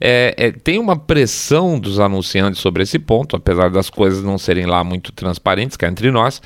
É, 0.00 0.34
é, 0.36 0.50
tem 0.50 0.78
uma 0.78 0.96
pressão 0.96 1.78
dos 1.78 2.00
anunciantes 2.00 2.60
sobre 2.60 2.82
esse 2.82 2.98
ponto, 2.98 3.36
apesar 3.36 3.70
das 3.70 3.88
coisas 3.88 4.22
não 4.22 4.38
serem 4.38 4.66
lá 4.66 4.82
muito 4.82 5.12
transparentes 5.12 5.76
cá 5.76 5.88
entre 5.88 6.10
nós. 6.10 6.42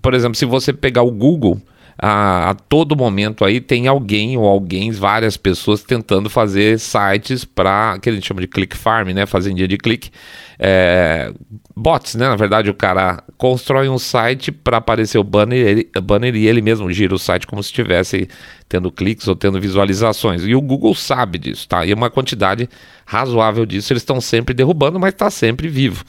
por 0.00 0.14
exemplo, 0.14 0.36
se 0.36 0.44
você 0.44 0.72
pegar 0.72 1.02
o 1.02 1.10
Google, 1.10 1.60
a, 1.98 2.50
a, 2.50 2.54
todo 2.54 2.94
momento 2.94 3.44
aí 3.44 3.60
tem 3.60 3.86
alguém 3.86 4.36
ou 4.36 4.44
alguém, 4.46 4.90
várias 4.90 5.36
pessoas 5.36 5.82
tentando 5.82 6.28
fazer 6.28 6.78
sites 6.78 7.44
para 7.44 7.98
que 7.98 8.10
a 8.10 8.12
gente 8.12 8.26
chama 8.26 8.40
de 8.40 8.46
click 8.46 8.76
farm, 8.76 9.08
né? 9.10 9.24
Fazendinha 9.24 9.66
de 9.66 9.78
clique. 9.78 10.10
É, 10.58 11.32
bots, 11.74 12.14
né? 12.14 12.28
Na 12.28 12.36
verdade, 12.36 12.68
o 12.68 12.74
cara 12.74 13.22
constrói 13.38 13.88
um 13.88 13.98
site 13.98 14.52
para 14.52 14.76
aparecer 14.76 15.18
o 15.18 15.24
banner, 15.24 15.58
ele, 15.58 15.90
banner 16.02 16.34
e 16.34 16.46
ele 16.46 16.60
mesmo 16.60 16.90
gira 16.92 17.14
o 17.14 17.18
site 17.18 17.46
como 17.46 17.62
se 17.62 17.70
estivesse 17.70 18.28
tendo 18.68 18.90
cliques 18.90 19.26
ou 19.26 19.34
tendo 19.34 19.58
visualizações. 19.58 20.44
E 20.44 20.54
o 20.54 20.60
Google 20.60 20.94
sabe 20.94 21.38
disso, 21.38 21.66
tá? 21.66 21.86
E 21.86 21.94
uma 21.94 22.10
quantidade 22.10 22.68
razoável 23.06 23.64
disso 23.64 23.92
eles 23.92 24.02
estão 24.02 24.20
sempre 24.20 24.54
derrubando, 24.54 25.00
mas 25.00 25.14
está 25.14 25.30
sempre 25.30 25.68
vivo. 25.68 26.04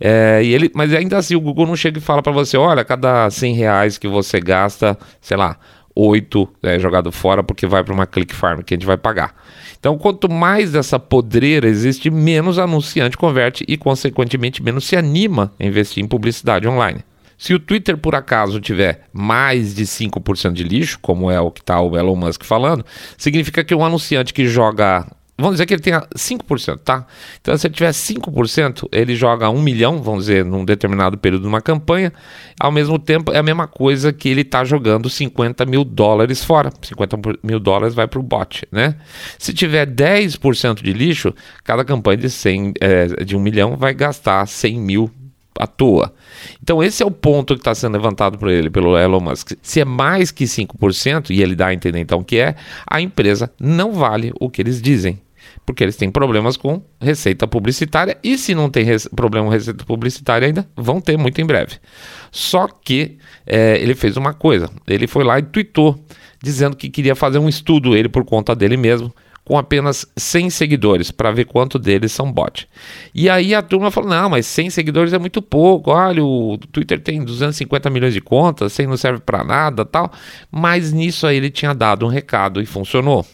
É, 0.00 0.40
e 0.42 0.52
ele, 0.52 0.70
mas 0.74 0.92
ainda 0.92 1.16
assim 1.16 1.34
o 1.34 1.40
Google 1.40 1.66
não 1.66 1.76
chega 1.76 1.98
e 1.98 2.02
fala 2.02 2.22
para 2.22 2.32
você, 2.32 2.56
olha, 2.56 2.84
cada 2.84 3.30
100 3.30 3.54
reais 3.54 3.98
que 3.98 4.08
você 4.08 4.40
gasta, 4.40 4.98
sei 5.20 5.36
lá, 5.36 5.58
8 5.94 6.48
é 6.62 6.78
jogado 6.78 7.10
fora 7.10 7.42
porque 7.42 7.66
vai 7.66 7.82
para 7.82 7.94
uma 7.94 8.06
click 8.06 8.34
farm 8.34 8.60
que 8.60 8.74
a 8.74 8.76
gente 8.76 8.86
vai 8.86 8.98
pagar. 8.98 9.34
Então, 9.78 9.96
quanto 9.96 10.28
mais 10.28 10.72
dessa 10.72 10.98
podreira 10.98 11.66
existe, 11.66 12.10
menos 12.10 12.58
anunciante 12.58 13.16
converte 13.16 13.64
e, 13.66 13.76
consequentemente, 13.76 14.62
menos 14.62 14.84
se 14.84 14.96
anima 14.96 15.52
a 15.58 15.64
investir 15.64 16.02
em 16.02 16.08
publicidade 16.08 16.68
online. 16.68 17.04
Se 17.38 17.54
o 17.54 17.60
Twitter, 17.60 17.96
por 17.96 18.14
acaso, 18.14 18.60
tiver 18.60 19.02
mais 19.12 19.74
de 19.74 19.84
5% 19.84 20.52
de 20.52 20.64
lixo, 20.64 20.98
como 21.00 21.30
é 21.30 21.38
o 21.40 21.50
que 21.50 21.60
está 21.60 21.80
o 21.80 21.96
Elon 21.96 22.16
Musk 22.16 22.44
falando, 22.44 22.84
significa 23.16 23.62
que 23.62 23.74
um 23.74 23.84
anunciante 23.84 24.32
que 24.32 24.46
joga 24.46 25.06
Vamos 25.38 25.56
dizer 25.56 25.66
que 25.66 25.74
ele 25.74 25.82
tenha 25.82 26.00
5%, 26.00 26.78
tá? 26.78 27.06
Então, 27.42 27.54
se 27.58 27.66
ele 27.66 27.74
tiver 27.74 27.90
5%, 27.90 28.88
ele 28.90 29.14
joga 29.14 29.50
1 29.50 29.60
milhão, 29.60 30.02
vamos 30.02 30.24
dizer, 30.24 30.42
num 30.46 30.64
determinado 30.64 31.18
período 31.18 31.42
de 31.42 31.48
uma 31.48 31.60
campanha. 31.60 32.10
Ao 32.58 32.72
mesmo 32.72 32.98
tempo, 32.98 33.30
é 33.30 33.38
a 33.38 33.42
mesma 33.42 33.66
coisa 33.66 34.14
que 34.14 34.30
ele 34.30 34.40
está 34.40 34.64
jogando 34.64 35.10
50 35.10 35.66
mil 35.66 35.84
dólares 35.84 36.42
fora. 36.42 36.72
50 36.80 37.18
mil 37.42 37.60
dólares 37.60 37.94
vai 37.94 38.08
para 38.08 38.18
o 38.18 38.22
bot, 38.22 38.66
né? 38.72 38.96
Se 39.38 39.52
tiver 39.52 39.86
10% 39.86 40.82
de 40.82 40.92
lixo, 40.94 41.34
cada 41.62 41.84
campanha 41.84 42.16
de, 42.16 42.30
100, 42.30 42.72
é, 42.80 43.06
de 43.22 43.36
1 43.36 43.40
milhão 43.40 43.76
vai 43.76 43.92
gastar 43.92 44.46
100 44.46 44.80
mil 44.80 45.10
à 45.60 45.66
toa. 45.66 46.14
Então 46.62 46.82
esse 46.82 47.02
é 47.02 47.06
o 47.06 47.10
ponto 47.10 47.54
que 47.54 47.60
está 47.60 47.74
sendo 47.74 47.92
levantado 47.92 48.38
por 48.38 48.48
ele, 48.48 48.70
pelo 48.70 48.96
Elon 48.96 49.20
Musk. 49.20 49.52
Se 49.60 49.80
é 49.80 49.84
mais 49.84 50.30
que 50.30 50.44
5%, 50.44 51.28
e 51.30 51.42
ele 51.42 51.54
dá 51.54 51.68
a 51.68 51.74
entender 51.74 51.98
então 51.98 52.24
que 52.24 52.38
é, 52.38 52.54
a 52.86 53.02
empresa 53.02 53.50
não 53.60 53.92
vale 53.92 54.32
o 54.40 54.48
que 54.48 54.62
eles 54.62 54.80
dizem 54.80 55.25
porque 55.66 55.82
eles 55.82 55.96
têm 55.96 56.10
problemas 56.10 56.56
com 56.56 56.80
receita 57.00 57.46
publicitária 57.46 58.16
e 58.22 58.38
se 58.38 58.54
não 58.54 58.70
tem 58.70 58.86
problema 59.14 59.48
com 59.48 59.52
receita 59.52 59.84
publicitária 59.84 60.46
ainda, 60.46 60.66
vão 60.76 61.00
ter 61.00 61.18
muito 61.18 61.40
em 61.40 61.44
breve. 61.44 61.74
Só 62.30 62.68
que 62.68 63.18
é, 63.44 63.76
ele 63.78 63.96
fez 63.96 64.16
uma 64.16 64.32
coisa, 64.32 64.70
ele 64.86 65.08
foi 65.08 65.24
lá 65.24 65.38
e 65.40 65.42
tweetou 65.42 65.98
dizendo 66.42 66.76
que 66.76 66.88
queria 66.88 67.16
fazer 67.16 67.38
um 67.38 67.48
estudo, 67.48 67.96
ele 67.96 68.08
por 68.08 68.24
conta 68.24 68.54
dele 68.54 68.76
mesmo, 68.76 69.12
com 69.44 69.56
apenas 69.56 70.04
100 70.16 70.50
seguidores, 70.50 71.10
para 71.12 71.30
ver 71.30 71.44
quanto 71.44 71.78
deles 71.78 72.10
são 72.10 72.32
bot. 72.32 72.68
E 73.14 73.30
aí 73.30 73.54
a 73.54 73.62
turma 73.62 73.92
falou: 73.92 74.10
não, 74.10 74.30
mas 74.30 74.44
100 74.46 74.70
seguidores 74.70 75.12
é 75.12 75.18
muito 75.18 75.40
pouco. 75.40 75.92
Olha, 75.92 76.22
o 76.22 76.58
Twitter 76.72 77.00
tem 77.00 77.22
250 77.22 77.88
milhões 77.88 78.12
de 78.12 78.20
contas, 78.20 78.72
100 78.72 78.88
não 78.88 78.96
serve 78.96 79.20
para 79.20 79.44
nada 79.44 79.84
tal. 79.84 80.12
Mas 80.50 80.92
nisso 80.92 81.26
aí 81.28 81.36
ele 81.36 81.50
tinha 81.50 81.72
dado 81.72 82.04
um 82.04 82.08
recado 82.08 82.60
e 82.60 82.66
funcionou 82.66 83.24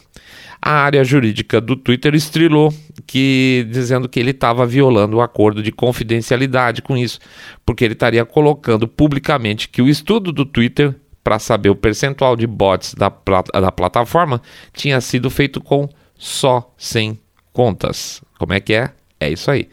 a 0.65 0.75
área 0.75 1.03
jurídica 1.03 1.59
do 1.59 1.75
Twitter 1.75 2.15
estrilou 2.15 2.73
que 3.05 3.67
dizendo 3.69 4.07
que 4.07 4.17
ele 4.17 4.31
estava 4.31 4.65
violando 4.65 5.17
o 5.17 5.21
acordo 5.21 5.61
de 5.61 5.73
confidencialidade 5.73 6.81
com 6.81 6.95
isso, 6.95 7.19
porque 7.65 7.83
ele 7.83 7.93
estaria 7.93 8.23
colocando 8.23 8.87
publicamente 8.87 9.67
que 9.67 9.81
o 9.81 9.89
estudo 9.89 10.31
do 10.31 10.45
Twitter 10.45 10.95
para 11.21 11.37
saber 11.37 11.69
o 11.69 11.75
percentual 11.75 12.37
de 12.37 12.47
bots 12.47 12.93
da, 12.93 13.11
da 13.59 13.71
plataforma 13.73 14.41
tinha 14.71 15.01
sido 15.01 15.29
feito 15.29 15.59
com 15.59 15.89
só 16.17 16.73
100 16.77 17.19
contas. 17.51 18.21
Como 18.39 18.53
é 18.53 18.61
que 18.61 18.73
é? 18.73 18.91
É 19.19 19.29
isso 19.29 19.51
aí. 19.51 19.67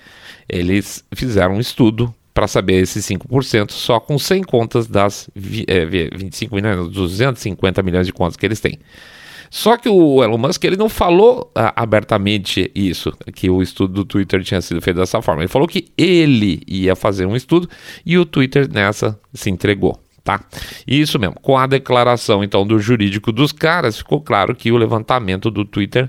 Eles 0.49 1.05
fizeram 1.15 1.55
um 1.55 1.61
estudo 1.61 2.13
para 2.35 2.49
saber 2.49 2.83
esses 2.83 3.07
5% 3.07 3.71
só 3.71 4.01
com 4.01 4.19
100 4.19 4.43
contas 4.43 4.89
das 4.89 5.31
é, 5.69 5.87
25 5.87 6.53
milhões, 6.53 6.89
250 6.89 7.81
milhões 7.81 8.07
de 8.09 8.13
contas 8.13 8.37
que 8.37 8.45
eles 8.45 8.59
têm. 8.59 8.77
Só 9.51 9.77
que 9.77 9.89
o 9.89 10.23
Elon 10.23 10.39
Musk 10.39 10.63
ele 10.63 10.77
não 10.77 10.89
falou 10.89 11.51
ah, 11.57 11.73
abertamente 11.75 12.71
isso, 12.73 13.13
que 13.35 13.51
o 13.51 13.61
estudo 13.61 13.93
do 13.93 14.05
Twitter 14.05 14.45
tinha 14.45 14.61
sido 14.61 14.81
feito 14.81 14.99
dessa 14.99 15.21
forma. 15.21 15.43
Ele 15.43 15.49
falou 15.49 15.67
que 15.67 15.93
ele 15.99 16.63
ia 16.69 16.95
fazer 16.95 17.27
um 17.27 17.35
estudo 17.35 17.69
e 18.07 18.17
o 18.17 18.25
Twitter 18.25 18.73
nessa 18.73 19.19
se 19.35 19.51
entregou. 19.51 20.01
Tá? 20.23 20.41
Isso 20.87 21.19
mesmo. 21.19 21.35
Com 21.41 21.59
a 21.59 21.67
declaração 21.67 22.45
então 22.45 22.65
do 22.65 22.79
jurídico 22.79 23.33
dos 23.33 23.51
caras, 23.51 23.99
ficou 23.99 24.21
claro 24.21 24.55
que 24.55 24.71
o 24.71 24.77
levantamento 24.77 25.51
do 25.51 25.65
Twitter 25.65 26.09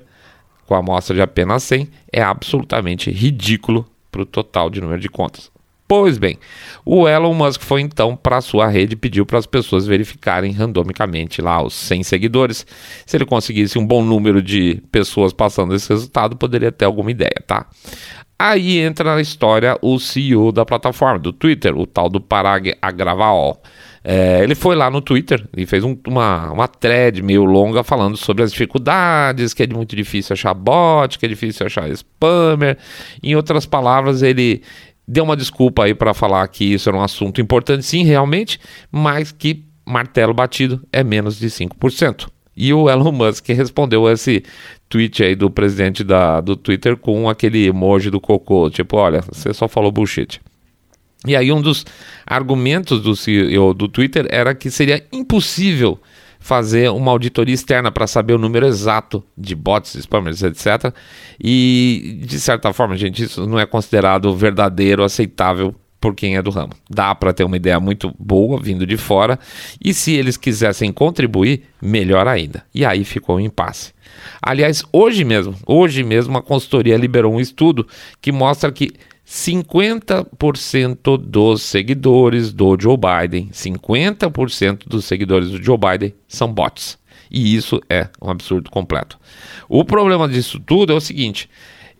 com 0.72 0.76
a 0.76 0.80
amostra 0.80 1.14
de 1.14 1.22
apenas 1.22 1.64
100 1.64 1.90
é 2.14 2.22
absolutamente 2.22 3.12
ridículo 3.12 3.86
para 4.10 4.22
o 4.22 4.26
total 4.26 4.70
de 4.70 4.80
número 4.80 5.02
de 5.02 5.10
contas. 5.10 5.51
Pois 5.92 6.18
bem, 6.18 6.38
o 6.86 7.06
Elon 7.06 7.34
Musk 7.34 7.64
foi 7.64 7.82
então 7.82 8.16
para 8.16 8.38
a 8.38 8.42
sua 8.42 8.66
rede 8.66 8.94
e 8.94 8.96
pediu 8.96 9.26
para 9.26 9.38
as 9.38 9.46
pessoas 9.46 9.86
verificarem 9.86 10.54
randomicamente 10.54 11.42
lá 11.42 11.62
os 11.62 11.74
100 11.74 12.04
seguidores. 12.04 12.66
Se 13.06 13.18
ele 13.18 13.26
conseguisse 13.26 13.78
um 13.78 13.86
bom 13.86 14.02
número 14.02 14.42
de 14.42 14.82
pessoas 14.90 15.34
passando 15.34 15.76
esse 15.76 15.90
resultado, 15.90 16.38
poderia 16.38 16.72
ter 16.72 16.86
alguma 16.86 17.12
ideia, 17.12 17.36
tá? 17.46 17.66
Aí 18.40 18.80
entra 18.80 19.16
na 19.16 19.22
história 19.22 19.78
o 19.82 20.00
CEO 20.00 20.54
da 20.54 20.66
plataforma, 20.66 21.20
do 21.20 21.34
Twitter, 21.34 21.78
o 21.78 21.86
tal 21.86 22.08
do 22.08 22.22
Parag 22.22 22.74
Agraval. 22.82 23.62
É, 24.04 24.42
ele 24.42 24.56
foi 24.56 24.76
lá 24.76 24.90
no 24.90 25.00
Twitter 25.00 25.48
e 25.56 25.66
fez 25.66 25.84
um, 25.84 25.96
uma, 26.08 26.52
uma 26.52 26.68
thread 26.68 27.22
meio 27.22 27.44
longa 27.44 27.84
falando 27.84 28.18
sobre 28.18 28.44
as 28.44 28.52
dificuldades, 28.52 29.54
que 29.54 29.62
é 29.62 29.68
muito 29.68 29.96
difícil 29.96 30.34
achar 30.34 30.54
bot, 30.56 31.20
que 31.20 31.26
é 31.26 31.30
difícil 31.30 31.66
achar 31.66 31.88
spammer. 31.90 32.78
Em 33.22 33.36
outras 33.36 33.68
palavras, 33.68 34.24
ele 34.24 34.64
deu 35.12 35.26
uma 35.26 35.36
desculpa 35.36 35.84
aí 35.84 35.94
para 35.94 36.14
falar 36.14 36.48
que 36.48 36.64
isso 36.64 36.88
era 36.88 36.98
um 36.98 37.02
assunto 37.02 37.42
importante, 37.42 37.86
sim, 37.86 38.04
realmente, 38.06 38.58
mas 38.90 39.32
que 39.32 39.66
martelo 39.86 40.34
batido 40.34 40.82
é 40.92 41.04
menos 41.04 41.38
de 41.38 41.48
5%. 41.48 42.30
E 42.56 42.74
o 42.74 42.90
Elon 42.90 43.12
Musk 43.12 43.50
respondeu 43.50 44.10
esse 44.10 44.44
tweet 44.88 45.22
aí 45.22 45.36
do 45.36 45.50
presidente 45.50 46.04
da, 46.04 46.40
do 46.40 46.56
Twitter 46.56 46.96
com 46.96 47.30
aquele 47.30 47.68
emoji 47.68 48.10
do 48.10 48.22
cocô, 48.22 48.70
tipo, 48.70 48.96
olha, 48.96 49.22
você 49.22 49.54
só 49.54 49.68
falou 49.68 49.92
bullshit. 49.92 50.40
E 51.28 51.36
aí 51.36 51.52
um 51.52 51.62
dos 51.62 51.86
argumentos 52.26 53.02
do 53.02 53.16
CEO 53.16 53.74
do 53.74 53.88
Twitter 53.88 54.26
era 54.30 54.56
que 54.56 54.72
seria 54.72 55.06
impossível 55.12 56.00
fazer 56.42 56.90
uma 56.90 57.12
auditoria 57.12 57.54
externa 57.54 57.92
para 57.92 58.08
saber 58.08 58.34
o 58.34 58.38
número 58.38 58.66
exato 58.66 59.24
de 59.38 59.56
bots, 59.56 59.94
spammers, 59.94 60.42
etc. 60.42 60.94
E, 61.42 62.20
de 62.26 62.40
certa 62.40 62.74
forma, 62.74 62.98
gente, 62.98 63.24
isso 63.24 63.48
não 63.48 63.60
é 63.60 63.66
considerado 63.66 64.36
verdadeiro, 64.36 65.04
aceitável 65.04 65.74
por 66.02 66.16
quem 66.16 66.36
é 66.36 66.42
do 66.42 66.50
ramo. 66.50 66.74
Dá 66.90 67.14
para 67.14 67.32
ter 67.32 67.44
uma 67.44 67.56
ideia 67.56 67.80
muito 67.80 68.12
boa 68.18 68.60
vindo 68.60 68.88
de 68.88 68.98
fora, 68.98 69.40
e 69.80 69.94
se 69.94 70.14
eles 70.14 70.36
quisessem 70.36 70.92
contribuir, 70.92 71.62
melhor 71.80 72.28
ainda. 72.28 72.66
E 72.74 72.84
aí 72.84 73.06
ficou 73.06 73.38
um 73.38 73.40
impasse. 73.40 73.94
Aliás, 74.42 74.84
hoje 74.92 75.24
mesmo, 75.24 75.56
hoje 75.66 76.04
mesmo 76.04 76.38
a 76.40 76.42
consultoria 76.42 76.98
liberou 76.98 77.34
um 77.34 77.40
estudo 77.40 77.88
que 78.20 78.32
mostra 78.32 78.72
que 78.72 78.92
50% 79.32 81.18
dos 81.18 81.62
seguidores 81.62 82.52
do 82.52 82.76
Joe 82.78 82.98
Biden, 82.98 83.50
50% 83.54 84.90
dos 84.90 85.06
seguidores 85.06 85.52
do 85.52 85.64
Joe 85.64 85.78
Biden 85.78 86.14
são 86.28 86.52
bots. 86.52 87.00
E 87.32 87.56
isso 87.56 87.80
é 87.90 88.10
um 88.22 88.30
absurdo 88.30 88.70
completo. 88.70 89.18
O 89.70 89.86
problema 89.86 90.28
disso 90.28 90.60
tudo 90.60 90.92
é 90.92 90.96
o 90.98 91.00
seguinte: 91.00 91.50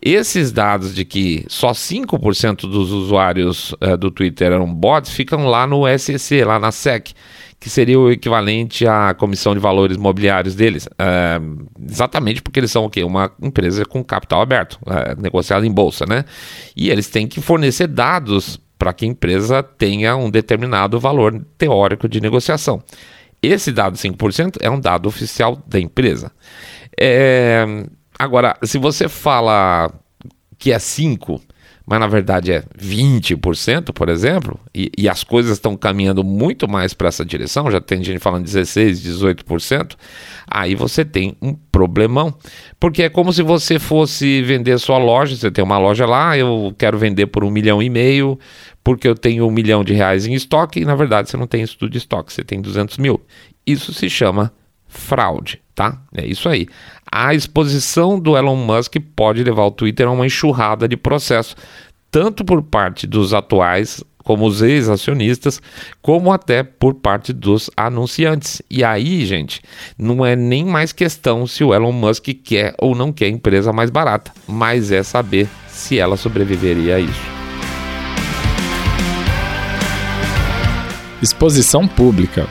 esses 0.02 0.50
dados 0.50 0.94
de 0.94 1.04
que 1.04 1.44
só 1.48 1.70
5% 1.70 2.62
dos 2.62 2.90
usuários 2.90 3.72
uh, 3.72 3.96
do 3.96 4.10
Twitter 4.10 4.52
eram 4.52 4.72
bots 4.72 5.12
ficam 5.12 5.46
lá 5.46 5.66
no 5.66 5.82
SEC, 5.98 6.44
lá 6.44 6.58
na 6.58 6.72
SEC 6.72 7.14
que 7.62 7.70
seria 7.70 7.96
o 7.96 8.10
equivalente 8.10 8.88
à 8.88 9.14
comissão 9.14 9.54
de 9.54 9.60
valores 9.60 9.96
mobiliários 9.96 10.56
deles, 10.56 10.88
é, 10.98 11.40
exatamente 11.88 12.42
porque 12.42 12.58
eles 12.58 12.72
são 12.72 12.84
o 12.84 12.90
quê? 12.90 13.04
Uma 13.04 13.30
empresa 13.40 13.84
com 13.84 14.02
capital 14.02 14.42
aberto, 14.42 14.80
é, 14.84 15.14
negociada 15.14 15.64
em 15.64 15.70
bolsa, 15.70 16.04
né? 16.04 16.24
E 16.74 16.90
eles 16.90 17.06
têm 17.06 17.28
que 17.28 17.40
fornecer 17.40 17.86
dados 17.86 18.60
para 18.76 18.92
que 18.92 19.04
a 19.04 19.08
empresa 19.08 19.62
tenha 19.62 20.16
um 20.16 20.28
determinado 20.28 20.98
valor 20.98 21.40
teórico 21.56 22.08
de 22.08 22.20
negociação. 22.20 22.82
Esse 23.40 23.70
dado 23.70 23.96
5% 23.96 24.56
é 24.60 24.68
um 24.68 24.80
dado 24.80 25.08
oficial 25.08 25.62
da 25.64 25.78
empresa. 25.78 26.32
É, 26.98 27.64
agora, 28.22 28.56
se 28.62 28.78
você 28.78 29.08
fala 29.08 29.90
que 30.58 30.72
é 30.72 30.76
5%, 30.78 31.40
mas 31.84 31.98
na 31.98 32.06
verdade 32.06 32.52
é 32.52 32.62
20%, 32.78 33.92
por 33.92 34.08
exemplo, 34.08 34.58
e, 34.72 34.90
e 34.96 35.08
as 35.08 35.24
coisas 35.24 35.52
estão 35.52 35.76
caminhando 35.76 36.22
muito 36.22 36.68
mais 36.68 36.94
para 36.94 37.08
essa 37.08 37.24
direção, 37.24 37.70
já 37.70 37.80
tem 37.80 38.02
gente 38.04 38.20
falando 38.20 38.46
16%, 38.46 38.92
18%, 39.44 39.96
aí 40.46 40.76
você 40.76 41.04
tem 41.04 41.36
um 41.42 41.52
problemão. 41.52 42.32
Porque 42.78 43.02
é 43.02 43.08
como 43.08 43.32
se 43.32 43.42
você 43.42 43.80
fosse 43.80 44.40
vender 44.42 44.78
sua 44.78 44.98
loja, 44.98 45.34
você 45.34 45.50
tem 45.50 45.64
uma 45.64 45.78
loja 45.78 46.06
lá, 46.06 46.38
eu 46.38 46.72
quero 46.78 46.96
vender 46.96 47.26
por 47.26 47.42
um 47.42 47.50
milhão 47.50 47.82
e 47.82 47.90
meio, 47.90 48.38
porque 48.84 49.08
eu 49.08 49.16
tenho 49.16 49.46
um 49.46 49.50
milhão 49.50 49.82
de 49.82 49.92
reais 49.92 50.26
em 50.26 50.34
estoque, 50.34 50.80
e 50.80 50.84
na 50.84 50.94
verdade 50.94 51.28
você 51.28 51.36
não 51.36 51.48
tem 51.48 51.62
isso 51.62 51.76
tudo 51.76 51.90
de 51.90 51.98
estoque, 51.98 52.32
você 52.32 52.44
tem 52.44 52.60
200 52.60 52.98
mil. 52.98 53.20
Isso 53.66 53.92
se 53.92 54.08
chama 54.08 54.52
fraude, 54.92 55.60
tá? 55.74 56.00
É 56.14 56.24
isso 56.24 56.48
aí. 56.48 56.68
A 57.14 57.34
exposição 57.34 58.18
do 58.18 58.38
Elon 58.38 58.56
Musk 58.56 58.96
pode 59.14 59.44
levar 59.44 59.66
o 59.66 59.70
Twitter 59.70 60.08
a 60.08 60.10
uma 60.10 60.24
enxurrada 60.24 60.88
de 60.88 60.96
processo, 60.96 61.54
tanto 62.10 62.42
por 62.42 62.62
parte 62.62 63.06
dos 63.06 63.34
atuais 63.34 64.02
como 64.24 64.46
os 64.46 64.62
ex-acionistas, 64.62 65.60
como 66.00 66.32
até 66.32 66.62
por 66.62 66.94
parte 66.94 67.34
dos 67.34 67.68
anunciantes. 67.76 68.62
E 68.70 68.82
aí, 68.82 69.26
gente, 69.26 69.60
não 69.98 70.24
é 70.24 70.34
nem 70.34 70.64
mais 70.64 70.90
questão 70.90 71.46
se 71.46 71.62
o 71.62 71.74
Elon 71.74 71.92
Musk 71.92 72.28
quer 72.42 72.74
ou 72.78 72.94
não 72.94 73.12
quer 73.12 73.28
empresa 73.28 73.74
mais 73.74 73.90
barata, 73.90 74.32
mas 74.48 74.90
é 74.90 75.02
saber 75.02 75.46
se 75.68 75.98
ela 75.98 76.16
sobreviveria 76.16 76.96
a 76.96 77.00
isso. 77.00 77.32
Exposição 81.20 81.86
pública. 81.86 82.48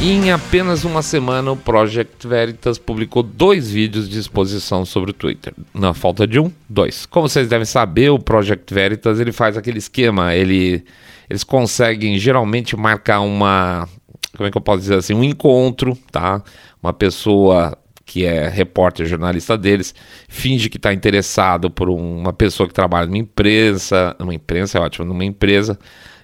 Em 0.00 0.30
apenas 0.30 0.84
uma 0.84 1.02
semana, 1.02 1.50
o 1.50 1.56
Project 1.56 2.24
Veritas 2.24 2.78
publicou 2.78 3.20
dois 3.20 3.68
vídeos 3.68 4.08
de 4.08 4.16
exposição 4.16 4.84
sobre 4.84 5.10
o 5.10 5.12
Twitter. 5.12 5.52
Na 5.74 5.92
falta 5.92 6.24
de 6.24 6.38
um, 6.38 6.52
dois. 6.68 7.04
Como 7.04 7.28
vocês 7.28 7.48
devem 7.48 7.64
saber, 7.64 8.08
o 8.10 8.18
Project 8.18 8.72
Veritas 8.72 9.18
ele 9.18 9.32
faz 9.32 9.56
aquele 9.56 9.78
esquema. 9.78 10.36
Ele, 10.36 10.84
eles 11.28 11.42
conseguem 11.42 12.16
geralmente 12.16 12.76
marcar 12.76 13.20
uma, 13.20 13.88
como 14.36 14.46
é 14.46 14.52
que 14.52 14.56
eu 14.56 14.62
posso 14.62 14.78
dizer 14.78 14.94
assim, 14.94 15.14
um 15.14 15.24
encontro, 15.24 15.98
tá? 16.12 16.44
Uma 16.80 16.92
pessoa 16.92 17.76
que 18.06 18.24
é 18.24 18.48
repórter, 18.48 19.04
jornalista 19.04 19.58
deles, 19.58 19.92
finge 20.28 20.70
que 20.70 20.76
está 20.76 20.94
interessado 20.94 21.68
por 21.70 21.90
uma 21.90 22.32
pessoa 22.32 22.68
que 22.68 22.72
trabalha 22.72 23.06
numa 23.06 23.18
imprensa, 23.18 24.14
numa 24.18 24.32
imprensa 24.32 24.78
é 24.78 24.80
ótimo, 24.80 25.04
numa 25.04 25.24
empresa, 25.24 25.76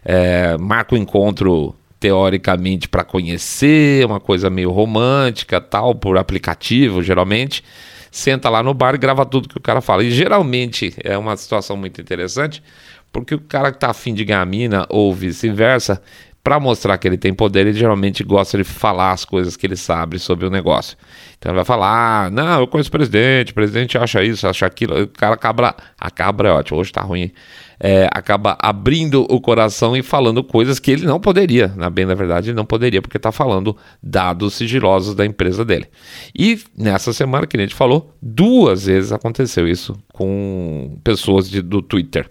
é, 0.04 0.57
marca 0.59 0.95
o 0.95 0.99
um 0.99 1.02
encontro 1.02 1.75
teoricamente 2.05 2.87
para 2.87 3.03
conhecer, 3.03 4.05
uma 4.05 4.21
coisa 4.21 4.51
meio 4.51 4.71
romântica, 4.71 5.59
tal, 5.59 5.95
por 5.95 6.19
aplicativo, 6.19 7.03
geralmente. 7.03 7.65
Senta 8.11 8.51
lá 8.51 8.63
no 8.63 8.75
bar 8.75 8.95
e 8.95 8.99
grava 8.99 9.25
tudo 9.25 9.49
que 9.49 9.57
o 9.57 9.61
cara 9.61 9.81
fala. 9.81 10.05
E 10.05 10.11
geralmente 10.11 10.95
é 11.03 11.17
uma 11.17 11.35
situação 11.35 11.79
muito 11.79 12.03
interessante, 12.03 12.63
porque 13.11 13.35
o 13.35 13.41
cara 13.41 13.73
que 13.73 13.79
tá 13.79 13.89
afim 13.89 14.13
de 14.13 14.23
ganhar 14.23 14.45
mina 14.45 14.85
ou 14.91 15.15
vice-versa, 15.15 16.03
para 16.45 16.61
mostrar 16.61 16.99
que 16.99 17.09
ele 17.09 17.17
tem 17.17 17.33
poder, 17.35 17.67
ele 17.67 17.73
geralmente 17.73 18.23
gosta 18.23 18.59
de 18.59 18.65
falar 18.65 19.13
as 19.13 19.25
coisas 19.25 19.57
que 19.57 19.67
ele 19.67 19.77
sabe 19.77 20.19
sobre 20.19 20.47
o 20.47 20.51
negócio. 20.51 20.97
Então 21.39 21.51
ele 21.51 21.57
vai 21.57 21.65
falar: 21.65 22.27
ah, 22.27 22.31
não, 22.31 22.61
eu 22.61 22.67
conheço 22.67 22.91
o 22.91 22.93
presidente, 22.93 23.51
o 23.51 23.55
presidente 23.55 23.99
acha 23.99 24.23
isso, 24.23 24.47
acha 24.47 24.67
aquilo. 24.67 25.03
O 25.03 25.09
cara 25.09 25.35
acaba. 25.35 25.75
A 25.99 26.11
cabra 26.11 26.51
é 26.51 26.53
ótimo, 26.53 26.79
hoje 26.79 26.93
tá 26.93 27.01
ruim 27.01 27.33
é, 27.79 28.09
acaba 28.13 28.57
abrindo 28.61 29.27
o 29.29 29.41
coração 29.41 29.97
e 29.97 30.03
falando 30.03 30.43
coisas 30.43 30.79
que 30.79 30.91
ele 30.91 31.07
não 31.07 31.21
poderia, 31.21 31.69
na 31.77 31.91
bem 31.91 32.07
da 32.07 32.15
verdade, 32.15 32.51
ele 32.51 32.57
não 32.57 32.65
poderia, 32.65 33.03
porque 33.03 33.17
está 33.17 33.33
falando 33.33 33.77
dados 34.03 34.55
sigilosos 34.55 35.15
da 35.15 35.25
empresa 35.25 35.65
dele. 35.65 35.87
E 36.35 36.61
nessa 36.77 37.13
semana, 37.13 37.47
que 37.47 37.57
a 37.57 37.61
gente 37.61 37.75
falou, 37.75 38.15
duas 38.23 38.87
vezes 38.87 39.13
aconteceu 39.13 39.69
isso 39.69 39.97
com 40.13 40.99
pessoas 41.03 41.49
de, 41.49 41.61
do 41.61 41.83
Twitter. 41.83 42.31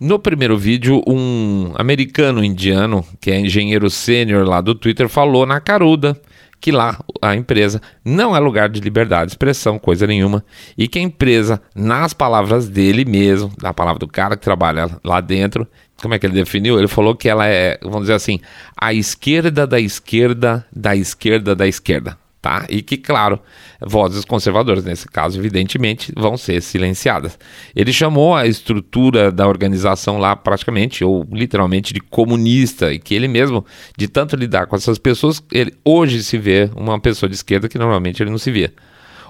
No 0.00 0.16
primeiro 0.16 0.56
vídeo, 0.56 1.02
um 1.08 1.72
americano 1.74 2.44
indiano, 2.44 3.04
que 3.20 3.32
é 3.32 3.40
engenheiro 3.40 3.90
sênior 3.90 4.46
lá 4.46 4.60
do 4.60 4.72
Twitter, 4.72 5.08
falou 5.08 5.44
na 5.44 5.60
caruda 5.60 6.16
que 6.60 6.70
lá 6.70 6.98
a 7.20 7.34
empresa 7.34 7.80
não 8.04 8.34
é 8.34 8.38
lugar 8.38 8.68
de 8.68 8.80
liberdade 8.80 9.26
de 9.26 9.32
expressão, 9.32 9.78
coisa 9.78 10.06
nenhuma, 10.06 10.44
e 10.76 10.86
que 10.86 10.98
a 10.98 11.02
empresa, 11.02 11.60
nas 11.74 12.12
palavras 12.12 12.68
dele 12.68 13.04
mesmo, 13.04 13.52
da 13.58 13.74
palavra 13.74 13.98
do 13.98 14.08
cara 14.08 14.36
que 14.36 14.42
trabalha 14.42 14.88
lá 15.04 15.20
dentro, 15.20 15.66
como 16.00 16.14
é 16.14 16.18
que 16.18 16.26
ele 16.26 16.34
definiu? 16.34 16.78
Ele 16.78 16.88
falou 16.88 17.14
que 17.14 17.28
ela 17.28 17.46
é, 17.46 17.78
vamos 17.82 18.02
dizer 18.02 18.14
assim, 18.14 18.40
a 18.76 18.92
esquerda 18.92 19.66
da 19.66 19.80
esquerda 19.80 20.64
da 20.74 20.94
esquerda 20.94 21.56
da 21.56 21.66
esquerda 21.66 22.16
tá? 22.40 22.66
E 22.68 22.82
que, 22.82 22.96
claro, 22.96 23.40
vozes 23.80 24.24
conservadoras, 24.24 24.84
nesse 24.84 25.06
caso, 25.08 25.38
evidentemente, 25.38 26.12
vão 26.16 26.36
ser 26.36 26.62
silenciadas. 26.62 27.38
Ele 27.74 27.92
chamou 27.92 28.34
a 28.34 28.46
estrutura 28.46 29.32
da 29.32 29.46
organização 29.46 30.18
lá 30.18 30.36
praticamente, 30.36 31.04
ou 31.04 31.26
literalmente, 31.32 31.92
de 31.92 32.00
comunista, 32.00 32.92
e 32.92 32.98
que 32.98 33.14
ele 33.14 33.28
mesmo, 33.28 33.64
de 33.96 34.08
tanto 34.08 34.36
lidar 34.36 34.66
com 34.66 34.76
essas 34.76 34.98
pessoas, 34.98 35.42
ele 35.52 35.74
hoje 35.84 36.22
se 36.22 36.38
vê 36.38 36.70
uma 36.76 37.00
pessoa 37.00 37.28
de 37.28 37.34
esquerda 37.34 37.68
que 37.68 37.78
normalmente 37.78 38.22
ele 38.22 38.30
não 38.30 38.38
se 38.38 38.50
via. 38.50 38.72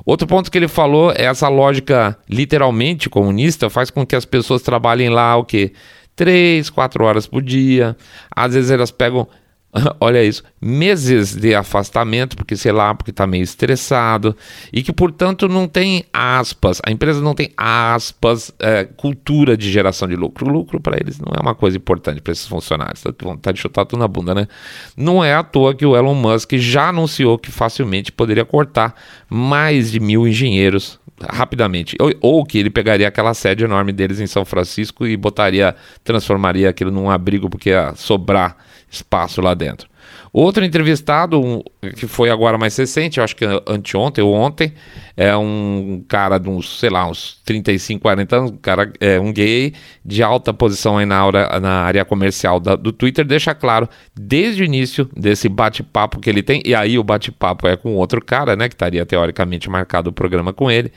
Outro 0.04 0.26
ponto 0.26 0.50
que 0.50 0.56
ele 0.56 0.68
falou 0.68 1.12
é 1.12 1.24
essa 1.24 1.48
lógica 1.48 2.16
literalmente 2.28 3.10
comunista 3.10 3.68
faz 3.68 3.90
com 3.90 4.06
que 4.06 4.16
as 4.16 4.24
pessoas 4.24 4.62
trabalhem 4.62 5.10
lá 5.10 5.36
o 5.36 5.44
quê? 5.44 5.72
Três, 6.14 6.70
quatro 6.70 7.04
horas 7.04 7.26
por 7.26 7.42
dia. 7.42 7.96
Às 8.34 8.54
vezes 8.54 8.70
elas 8.70 8.90
pegam 8.90 9.28
olha 10.00 10.24
isso, 10.24 10.42
meses 10.60 11.34
de 11.34 11.54
afastamento, 11.54 12.36
porque 12.36 12.56
sei 12.56 12.72
lá, 12.72 12.94
porque 12.94 13.10
está 13.10 13.26
meio 13.26 13.42
estressado, 13.42 14.36
e 14.72 14.82
que, 14.82 14.92
portanto, 14.92 15.48
não 15.48 15.68
tem 15.68 16.04
aspas, 16.12 16.80
a 16.84 16.90
empresa 16.90 17.20
não 17.20 17.34
tem 17.34 17.52
aspas, 17.56 18.52
é, 18.58 18.84
cultura 18.84 19.56
de 19.56 19.70
geração 19.70 20.08
de 20.08 20.16
lucro. 20.16 20.48
Lucro 20.48 20.80
para 20.80 20.96
eles 20.96 21.18
não 21.18 21.32
é 21.36 21.40
uma 21.40 21.54
coisa 21.54 21.76
importante 21.76 22.20
para 22.20 22.32
esses 22.32 22.46
funcionários, 22.46 23.02
tá 23.02 23.12
vontade 23.22 23.56
de 23.56 23.62
chutar 23.62 23.84
tudo 23.84 24.00
na 24.00 24.08
bunda, 24.08 24.34
né? 24.34 24.48
Não 24.96 25.22
é 25.22 25.34
à 25.34 25.42
toa 25.42 25.74
que 25.74 25.84
o 25.84 25.96
Elon 25.96 26.14
Musk 26.14 26.54
já 26.54 26.88
anunciou 26.88 27.38
que 27.38 27.50
facilmente 27.50 28.10
poderia 28.10 28.44
cortar 28.44 28.94
mais 29.28 29.90
de 29.90 30.00
mil 30.00 30.26
engenheiros 30.26 30.98
rapidamente. 31.26 31.96
Ou, 32.00 32.12
ou, 32.20 32.44
que 32.44 32.58
ele 32.58 32.70
pegaria 32.70 33.08
aquela 33.08 33.34
sede 33.34 33.64
enorme 33.64 33.92
deles 33.92 34.20
em 34.20 34.26
São 34.26 34.44
Francisco 34.44 35.06
e 35.06 35.16
botaria, 35.16 35.74
transformaria 36.04 36.68
aquilo 36.68 36.90
num 36.90 37.10
abrigo, 37.10 37.48
porque 37.48 37.70
ia 37.70 37.92
sobrar 37.94 38.56
espaço 38.90 39.40
lá 39.40 39.54
dentro. 39.54 39.88
Outro 40.32 40.64
entrevistado, 40.64 41.40
um, 41.40 41.62
que 41.96 42.06
foi 42.06 42.30
agora 42.30 42.58
mais 42.58 42.76
recente, 42.76 43.20
acho 43.20 43.34
que 43.34 43.44
anteontem 43.66 44.22
ou 44.22 44.34
ontem, 44.34 44.72
é 45.16 45.36
um 45.36 46.04
cara 46.06 46.38
de 46.38 46.48
uns, 46.48 46.78
sei 46.78 46.90
lá, 46.90 47.08
uns 47.08 47.40
35, 47.44 48.02
40 48.02 48.36
anos, 48.36 48.50
um 48.50 48.56
cara, 48.56 48.92
é 49.00 49.18
um 49.18 49.32
gay 49.32 49.72
de 50.04 50.22
alta 50.22 50.52
posição 50.52 50.98
aí 50.98 51.06
na, 51.06 51.30
na 51.60 51.82
área 51.82 52.04
comercial 52.04 52.60
da, 52.60 52.76
do 52.76 52.92
Twitter, 52.92 53.24
deixa 53.24 53.54
claro, 53.54 53.88
desde 54.14 54.62
o 54.62 54.64
início 54.64 55.08
desse 55.16 55.48
bate-papo 55.48 56.20
que 56.20 56.28
ele 56.28 56.42
tem, 56.42 56.62
e 56.64 56.74
aí 56.74 56.98
o 56.98 57.04
bate-papo 57.04 57.66
é 57.66 57.76
com 57.76 57.94
outro 57.94 58.22
cara, 58.22 58.54
né, 58.54 58.68
que 58.68 58.74
estaria 58.74 59.04
teoricamente 59.06 59.70
marcado 59.70 60.10
o 60.10 60.12
programa 60.12 60.52
com 60.52 60.70
ele, 60.70 60.92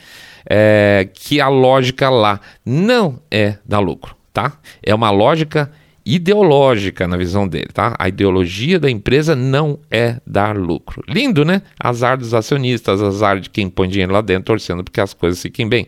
é, 0.50 1.08
que 1.14 1.40
a 1.40 1.48
lógica 1.48 2.10
lá 2.10 2.40
não 2.66 3.20
é 3.30 3.58
dar 3.66 3.80
lucro, 3.80 4.16
tá? 4.34 4.54
É 4.84 4.94
uma 4.94 5.12
lógica 5.12 5.72
ideológica 6.16 7.08
na 7.08 7.16
visão 7.16 7.48
dele, 7.48 7.70
tá? 7.74 7.96
A 7.98 8.10
ideologia 8.10 8.78
da 8.78 8.90
empresa 8.90 9.34
não 9.34 9.80
é 9.90 10.18
dar 10.28 10.58
lucro. 10.58 11.02
Lindo, 11.08 11.46
né? 11.46 11.62
Azar 11.80 12.18
dos 12.18 12.34
acionistas, 12.34 13.02
azar 13.02 13.40
de 13.40 13.50
quem 13.50 13.70
põe 13.70 13.88
dinheiro 13.88 14.12
lá 14.12 14.20
dentro 14.20 14.46
torcendo 14.46 14.84
porque 14.84 15.00
as 15.00 15.14
coisas 15.14 15.42
fiquem 15.42 15.70
bem. 15.70 15.88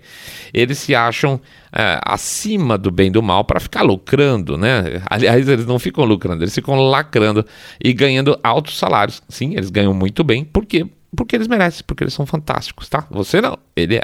Eles 0.54 0.78
se 0.78 0.96
acham 0.96 1.42
é, 1.74 2.00
acima 2.06 2.78
do 2.78 2.90
bem 2.90 3.08
e 3.08 3.12
do 3.12 3.22
mal 3.22 3.44
para 3.44 3.60
ficar 3.60 3.82
lucrando, 3.82 4.58
né? 4.58 5.02
Aliás, 5.08 5.50
eles 5.50 5.66
não 5.66 5.78
ficam 5.78 6.06
lucrando, 6.06 6.42
eles 6.42 6.56
ficam 6.56 6.76
lacrando 6.76 7.46
e 7.84 7.92
ganhando 7.92 8.40
altos 8.42 8.78
salários. 8.78 9.22
Sim, 9.28 9.56
eles 9.56 9.70
ganham 9.70 9.94
muito 9.94 10.24
bem, 10.24 10.46
por 10.46 10.66
quê? 10.66 10.86
Porque 11.14 11.36
eles 11.36 11.50
merecem, 11.50 11.84
porque 11.86 12.06
eles 12.06 12.14
são 12.14 12.26
fantásticos, 12.26 12.88
tá? 12.88 13.06
Você 13.12 13.42
não, 13.42 13.58
ele 13.76 13.98
é 13.98 14.04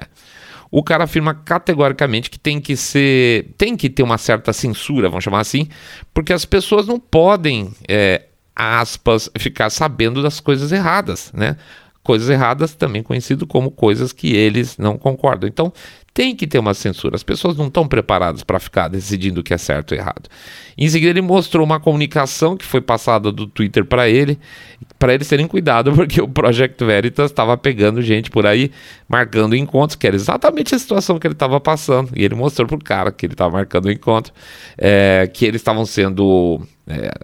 o 0.71 0.83
cara 0.83 1.05
afirma 1.05 1.33
categoricamente 1.33 2.29
que 2.29 2.39
tem 2.39 2.59
que 2.61 2.75
ser, 2.75 3.53
tem 3.57 3.75
que 3.75 3.89
ter 3.89 4.03
uma 4.03 4.17
certa 4.17 4.53
censura, 4.53 5.09
vamos 5.09 5.23
chamar 5.23 5.39
assim, 5.39 5.67
porque 6.13 6.31
as 6.31 6.45
pessoas 6.45 6.87
não 6.87 6.99
podem, 6.99 7.71
é, 7.87 8.23
aspas, 8.55 9.29
ficar 9.37 9.69
sabendo 9.69 10.21
das 10.21 10.39
coisas 10.39 10.71
erradas, 10.71 11.31
né? 11.33 11.55
Coisas 12.03 12.29
erradas 12.29 12.73
também 12.73 13.03
conhecido 13.03 13.45
como 13.45 13.69
coisas 13.69 14.13
que 14.13 14.35
eles 14.35 14.77
não 14.77 14.97
concordam. 14.97 15.47
Então, 15.47 15.71
tem 16.13 16.35
que 16.35 16.47
ter 16.47 16.57
uma 16.57 16.73
censura. 16.73 17.15
As 17.15 17.23
pessoas 17.23 17.55
não 17.55 17.67
estão 17.67 17.87
preparadas 17.87 18.43
para 18.43 18.59
ficar 18.59 18.87
decidindo 18.87 19.41
o 19.41 19.43
que 19.43 19.53
é 19.53 19.57
certo 19.57 19.91
ou 19.91 19.97
errado. 19.97 20.27
Em 20.77 20.89
seguida, 20.89 21.11
ele 21.11 21.21
mostrou 21.21 21.63
uma 21.63 21.79
comunicação 21.79 22.57
que 22.57 22.65
foi 22.65 22.81
passada 22.81 23.31
do 23.31 23.45
Twitter 23.45 23.85
para 23.85 24.09
ele, 24.09 24.39
para 24.99 25.13
eles 25.13 25.27
terem 25.27 25.47
cuidado, 25.47 25.91
porque 25.95 26.21
o 26.21 26.27
Project 26.27 26.83
Veritas 26.83 27.31
estava 27.31 27.57
pegando 27.57 28.01
gente 28.01 28.29
por 28.29 28.45
aí, 28.45 28.69
marcando 29.07 29.55
encontros, 29.55 29.95
que 29.95 30.05
era 30.05 30.15
exatamente 30.15 30.75
a 30.75 30.79
situação 30.79 31.17
que 31.17 31.25
ele 31.25 31.33
estava 31.33 31.59
passando. 31.59 32.11
E 32.15 32.23
ele 32.23 32.35
mostrou 32.35 32.67
para 32.67 32.75
o 32.75 32.83
cara 32.83 33.11
que 33.11 33.25
ele 33.25 33.33
estava 33.33 33.53
marcando 33.53 33.85
o 33.85 33.91
encontro, 33.91 34.33
é, 34.77 35.29
que 35.33 35.45
eles 35.45 35.61
estavam 35.61 35.85
sendo 35.85 36.61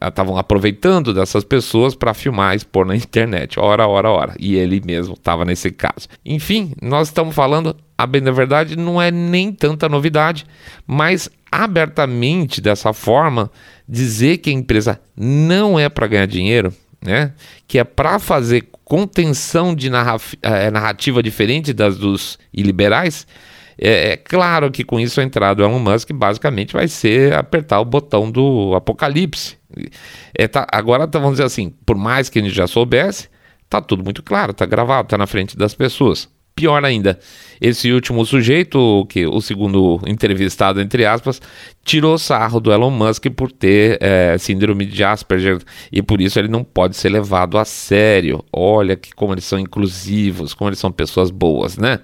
estavam 0.02 0.38
é, 0.38 0.40
aproveitando 0.40 1.12
dessas 1.12 1.44
pessoas 1.44 1.96
para 1.96 2.14
filmar 2.14 2.56
expor 2.56 2.86
na 2.86 2.96
internet, 2.96 3.60
hora, 3.60 3.88
hora, 3.88 4.10
hora. 4.10 4.36
E 4.40 4.56
ele 4.56 4.82
mesmo 4.86 5.16
estava 5.16 5.44
nesse 5.44 5.72
caso. 5.72 6.08
Enfim, 6.24 6.74
nós 6.82 7.08
estamos 7.08 7.34
falando 7.34 7.76
a 7.98 8.06
bem 8.06 8.22
da 8.22 8.32
verdade, 8.32 8.76
não 8.76 9.02
é 9.02 9.10
nem 9.10 9.52
tanta 9.52 9.90
novidade, 9.90 10.46
mas 10.86 11.30
abertamente 11.52 12.60
dessa 12.60 12.92
forma, 12.94 13.50
dizer 13.88 14.38
que 14.40 14.50
a 14.50 14.54
empresa 14.54 15.00
não 15.16 15.80
é 15.80 15.88
para 15.88 16.08
ganhar 16.08 16.26
dinheiro, 16.26 16.74
né? 17.06 17.34
que 17.68 17.80
é 17.80 17.84
para 17.84 18.20
fazer 18.20 18.68
contenção 18.84 19.74
de 19.74 19.90
eh, 20.42 20.72
narrativa 20.72 21.24
diferente 21.24 21.74
das 21.74 21.98
dos 21.98 22.38
iliberais, 22.54 23.26
é, 23.78 24.12
é, 24.12 24.18
claro 24.18 24.72
que 24.72 24.84
com 24.84 25.00
isso 25.00 25.20
a 25.20 25.24
entrada 25.24 25.56
do 25.56 25.64
Elon 25.64 25.80
Musk 25.80 26.12
basicamente 26.14 26.74
vai 26.74 26.88
ser 26.88 27.34
apertar 27.34 27.80
o 27.80 27.86
botão 27.86 28.32
do 28.32 28.74
apocalipse. 28.76 29.58
É, 30.34 30.48
tá, 30.48 30.66
agora 30.72 31.08
tá, 31.08 31.20
vamos 31.20 31.36
dizer 31.36 31.46
assim, 31.46 31.74
por 31.86 31.98
mais 31.98 32.30
que 32.30 32.40
a 32.40 32.42
gente 32.42 32.54
já 32.54 32.68
soubesse, 32.68 33.30
tá 33.70 33.82
tudo 33.82 34.04
muito 34.04 34.24
claro, 34.24 34.54
tá 34.54 34.66
gravado, 34.66 35.10
tá 35.10 35.18
na 35.18 35.28
frente 35.28 35.58
das 35.58 35.74
pessoas. 35.74 36.30
Pior 36.56 36.86
ainda, 36.86 37.20
esse 37.60 37.92
último 37.92 38.26
sujeito, 38.26 39.06
que 39.10 39.28
o 39.28 39.42
segundo 39.42 40.00
entrevistado, 40.08 40.80
entre 40.80 41.06
aspas, 41.06 41.42
tirou 41.84 42.18
sarro 42.18 42.62
do 42.62 42.72
Elon 42.72 42.92
Musk 42.92 43.26
por 43.32 43.52
ter 43.52 43.98
é, 44.02 44.38
síndrome 44.38 44.86
de 44.86 45.04
Asperger 45.04 45.62
e 45.92 46.02
por 46.02 46.22
isso 46.22 46.40
ele 46.40 46.48
não 46.48 46.64
pode 46.64 46.96
ser 46.96 47.10
levado 47.10 47.58
a 47.58 47.66
sério. 47.66 48.42
Olha 48.54 48.96
que 48.96 49.14
como 49.14 49.34
eles 49.34 49.44
são 49.44 49.60
inclusivos, 49.60 50.54
como 50.54 50.70
eles 50.70 50.80
são 50.80 50.94
pessoas 50.94 51.30
boas, 51.30 51.78
né? 51.78 52.00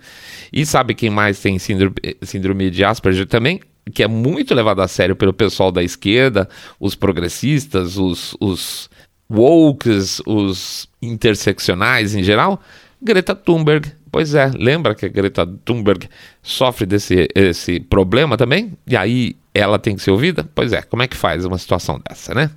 E 0.52 0.66
sabe 0.66 0.96
quem 0.96 1.10
mais 1.10 1.40
tem 1.40 1.58
síndrome, 1.58 1.96
síndrome 2.22 2.70
de 2.70 2.84
Asperger 2.84 3.28
também? 3.28 3.62
Que 3.94 4.04
é 4.04 4.08
muito 4.08 4.54
levado 4.54 4.82
a 4.82 4.88
sério 4.90 5.16
pelo 5.16 5.32
pessoal 5.32 5.72
da 5.72 5.82
esquerda, 5.82 6.50
os 6.78 6.94
progressistas, 6.94 7.98
os, 7.98 8.36
os 8.38 8.90
wokes, 9.32 10.22
os 10.26 10.90
interseccionais 11.02 12.14
em 12.16 12.22
geral. 12.22 12.62
Greta 13.02 13.34
Thunberg 13.34 14.01
Pois 14.12 14.36
é, 14.36 14.52
lembra 14.54 14.94
que 14.94 15.06
a 15.06 15.10
Greta 15.10 15.48
Thunberg 15.64 16.10
sofre 16.44 16.86
desse 16.86 17.30
esse 17.34 17.80
problema 17.80 18.36
também? 18.36 18.74
E 18.86 18.98
aí 18.98 19.36
ela 19.54 19.80
tem 19.80 19.96
que 19.96 20.02
ser 20.02 20.12
ouvida? 20.12 20.48
Pois 20.54 20.74
é, 20.74 20.82
como 20.82 21.02
é 21.02 21.08
que 21.08 21.16
faz 21.16 21.46
uma 21.46 21.58
situação 21.58 22.02
dessa, 22.08 22.34
né? 22.34 22.52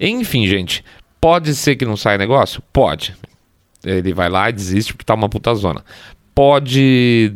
Enfim, 0.00 0.46
gente, 0.46 0.84
pode 1.20 1.54
ser 1.54 1.76
que 1.76 1.84
não 1.84 1.96
saia 1.96 2.18
negócio? 2.18 2.62
Pode. 2.72 3.14
Ele 3.84 4.12
vai 4.12 4.28
lá 4.28 4.50
e 4.50 4.52
desiste 4.52 4.92
porque 4.92 5.04
tá 5.04 5.14
uma 5.14 5.28
puta 5.28 5.54
zona. 5.54 5.84
Pode 6.34 7.32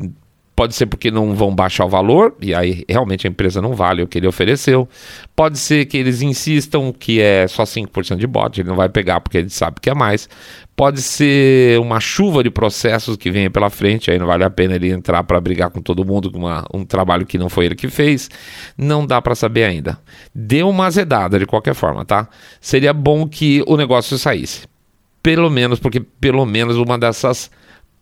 Pode 0.57 0.75
ser 0.75 0.87
porque 0.87 1.11
não 1.11 1.35
vão 1.35 1.53
baixar 1.53 1.85
o 1.85 1.89
valor, 1.89 2.37
e 2.41 2.55
aí 2.55 2.85
realmente 2.89 3.27
a 3.27 3.31
empresa 3.31 3.61
não 3.61 3.75
vale 3.75 4.03
o 4.03 4.07
que 4.07 4.19
ele 4.19 4.27
ofereceu. 4.29 4.89
Pode 5.35 5.59
ser 5.59 5.85
que 5.87 5.97
eles 5.97 6.23
insistam 6.23 6.93
que 6.93 7.21
é 7.21 7.49
só 7.49 7.65
5% 7.65 8.17
de 8.17 8.27
bot, 8.27 8.61
ele 8.61 8.69
não 8.69 8.77
vai 8.77 8.89
pegar 8.89 9.21
porque 9.21 9.39
ele 9.39 9.51
sabe 9.51 9.81
que 9.81 9.91
é 9.91 9.95
mais. 9.95 10.29
Pode 10.77 11.03
ser 11.03 11.81
uma 11.81 11.99
chuva 11.99 12.43
de 12.43 12.51
processos 12.51 13.17
que 13.17 13.33
venha 13.33 13.51
pela 13.51 13.69
frente, 13.69 14.13
aí 14.13 14.19
não 14.19 14.27
vale 14.27 14.45
a 14.45 14.51
pena 14.51 14.77
ele 14.77 14.91
entrar 14.91 15.25
para 15.25 15.41
brigar 15.41 15.71
com 15.71 15.81
todo 15.81 16.05
mundo 16.05 16.31
com 16.31 16.39
uma, 16.39 16.65
um 16.73 16.85
trabalho 16.85 17.27
que 17.27 17.37
não 17.37 17.49
foi 17.49 17.67
ele 17.67 17.75
que 17.75 17.89
fez. 17.89 18.31
Não 18.79 19.05
dá 19.05 19.21
para 19.21 19.35
saber 19.35 19.65
ainda. 19.65 19.99
Deu 20.33 20.69
uma 20.69 20.87
azedada 20.87 21.37
de 21.37 21.47
qualquer 21.47 21.75
forma, 21.75 22.05
tá? 22.05 22.29
Seria 22.61 22.93
bom 22.93 23.27
que 23.27 23.65
o 23.67 23.77
negócio 23.77 24.17
saísse. 24.19 24.69
Pelo 25.21 25.51
menos, 25.51 25.81
porque 25.81 26.01
pelo 26.01 26.45
menos 26.45 26.77
uma 26.77 26.99
dessas 26.99 27.51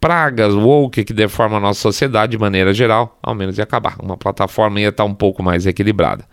pragas 0.02 0.52
woke 0.52 1.04
que 1.04 1.12
deformam 1.12 1.58
a 1.58 1.60
nossa 1.60 1.80
sociedade 1.80 2.32
de 2.32 2.38
maneira 2.38 2.74
geral, 2.74 3.16
ao 3.22 3.36
menos 3.36 3.56
ia 3.56 3.62
acabar. 3.62 3.94
Uma 4.02 4.16
plataforma 4.16 4.80
ia 4.80 4.88
estar 4.88 5.04
um 5.04 5.14
pouco 5.14 5.44
mais 5.44 5.64
equilibrada. 5.64 6.24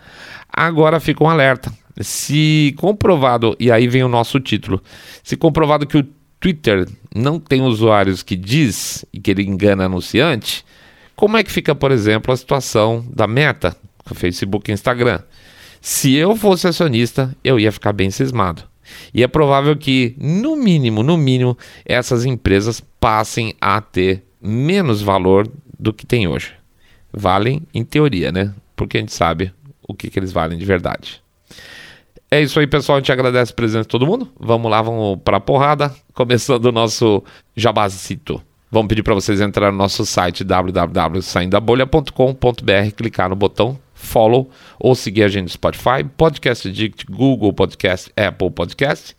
Agora 0.52 1.00
fica 1.00 1.24
um 1.24 1.30
alerta. 1.30 1.72
Se 2.02 2.74
comprovado, 2.80 3.56
e 3.60 3.72
aí 3.72 3.88
vem 3.88 4.04
o 4.04 4.08
nosso 4.08 4.40
título, 4.40 4.82
se 5.24 5.38
comprovado 5.38 5.86
que 5.86 6.00
o 6.00 6.08
Twitter 6.40 6.88
não 7.16 7.40
tem 7.40 7.62
usuários 7.62 8.24
que 8.24 8.36
diz 8.36 9.06
e 9.14 9.20
que 9.20 9.30
ele 9.30 9.44
engana 9.44 9.86
anunciante, 9.86 10.66
como 11.16 11.38
é 11.38 11.44
que 11.44 11.52
fica, 11.52 11.76
por 11.76 11.92
exemplo, 11.92 12.34
a 12.34 12.38
situação 12.38 13.06
da 13.14 13.28
Meta, 13.28 13.76
Facebook 14.16 14.72
e 14.72 14.74
Instagram? 14.74 15.20
Se 15.80 16.16
eu 16.16 16.36
fosse 16.36 16.68
acionista, 16.68 17.36
eu 17.44 17.60
ia 17.60 17.72
ficar 17.72 17.94
bem 17.94 18.10
cismado. 18.10 18.64
E 19.14 19.24
é 19.24 19.28
provável 19.28 19.76
que, 19.76 20.16
no 20.18 20.56
mínimo, 20.56 21.04
no 21.04 21.18
mínimo, 21.18 21.58
essas 21.86 22.26
empresas 22.26 22.82
passem 23.00 23.54
a 23.60 23.82
ter 23.82 24.24
menos 24.42 25.02
valor 25.02 25.50
do 25.78 25.94
que 25.94 26.06
tem 26.06 26.28
hoje. 26.28 26.54
Valem 27.12 27.62
em 27.74 27.84
teoria, 27.84 28.32
né? 28.32 28.54
Porque 28.76 28.98
a 28.98 29.00
gente 29.00 29.14
sabe 29.14 29.52
o 29.88 29.94
que, 29.94 30.10
que 30.10 30.20
eles 30.20 30.32
valem 30.32 30.58
de 30.58 30.66
verdade. 30.66 31.22
É 32.32 32.42
isso 32.42 32.60
aí, 32.60 32.68
pessoal. 32.68 32.98
A 32.98 33.00
gente 33.00 33.12
agradece 33.12 33.52
a 33.52 33.56
presença 33.56 33.82
de 33.82 33.88
todo 33.88 34.06
mundo. 34.06 34.30
Vamos 34.40 34.70
lá, 34.70 34.82
vamos 34.82 35.20
para 35.24 35.38
a 35.38 35.42
porrada. 35.42 35.94
Começando 36.14 36.66
o 36.66 36.72
nosso 36.72 37.24
jabazito. 37.56 38.42
Vamos 38.72 38.88
pedir 38.88 39.02
para 39.02 39.16
vocês 39.16 39.42
entrar 39.42 39.72
no 39.72 39.80
nosso 39.80 40.06
site 40.06 40.44
www.saindabolha.com.br, 40.44 42.92
clicar 42.96 43.30
no 43.30 43.36
botão 43.36 43.80
follow 44.00 44.50
ou 44.80 44.96
seguir 44.96 45.24
a 45.24 45.28
gente 45.28 45.44
no 45.44 45.50
Spotify, 45.50 46.04
Podcast 46.18 46.68
Addict, 46.68 47.06
Google 47.06 47.54
Podcast, 47.54 48.12
Apple 48.16 48.50
Podcast. 48.50 49.16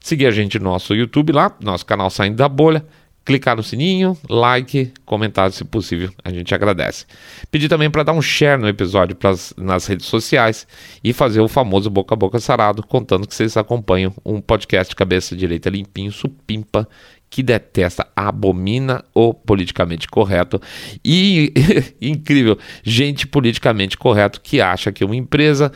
Seguir 0.00 0.26
a 0.26 0.30
gente 0.30 0.58
no 0.58 0.64
nosso 0.64 0.94
YouTube 0.94 1.32
lá, 1.32 1.54
nosso 1.62 1.86
canal 1.86 2.10
Saindo 2.10 2.36
da 2.36 2.48
Bolha. 2.48 2.84
Clicar 3.24 3.54
no 3.54 3.62
sininho, 3.62 4.18
like, 4.28 4.92
comentário 5.06 5.52
se 5.52 5.62
possível, 5.62 6.10
a 6.24 6.30
gente 6.32 6.52
agradece. 6.52 7.06
Pedir 7.52 7.68
também 7.68 7.88
para 7.88 8.02
dar 8.02 8.12
um 8.14 8.20
share 8.20 8.60
no 8.60 8.66
episódio 8.66 9.14
pras, 9.14 9.54
nas 9.56 9.86
redes 9.86 10.06
sociais 10.06 10.66
e 11.04 11.12
fazer 11.12 11.40
o 11.40 11.46
famoso 11.46 11.88
boca 11.88 12.14
a 12.14 12.16
boca 12.16 12.40
sarado, 12.40 12.84
contando 12.84 13.24
que 13.24 13.32
vocês 13.32 13.56
acompanham 13.56 14.12
um 14.24 14.40
podcast 14.40 14.96
cabeça 14.96 15.36
direita 15.36 15.70
limpinho, 15.70 16.10
supimpa, 16.10 16.88
que 17.32 17.42
detesta, 17.42 18.06
abomina 18.14 19.02
o 19.14 19.32
politicamente 19.32 20.06
correto 20.06 20.60
e 21.02 21.50
incrível, 21.98 22.58
gente 22.84 23.26
politicamente 23.26 23.96
correto 23.96 24.38
que 24.38 24.60
acha 24.60 24.92
que 24.92 25.02
uma 25.02 25.16
empresa 25.16 25.72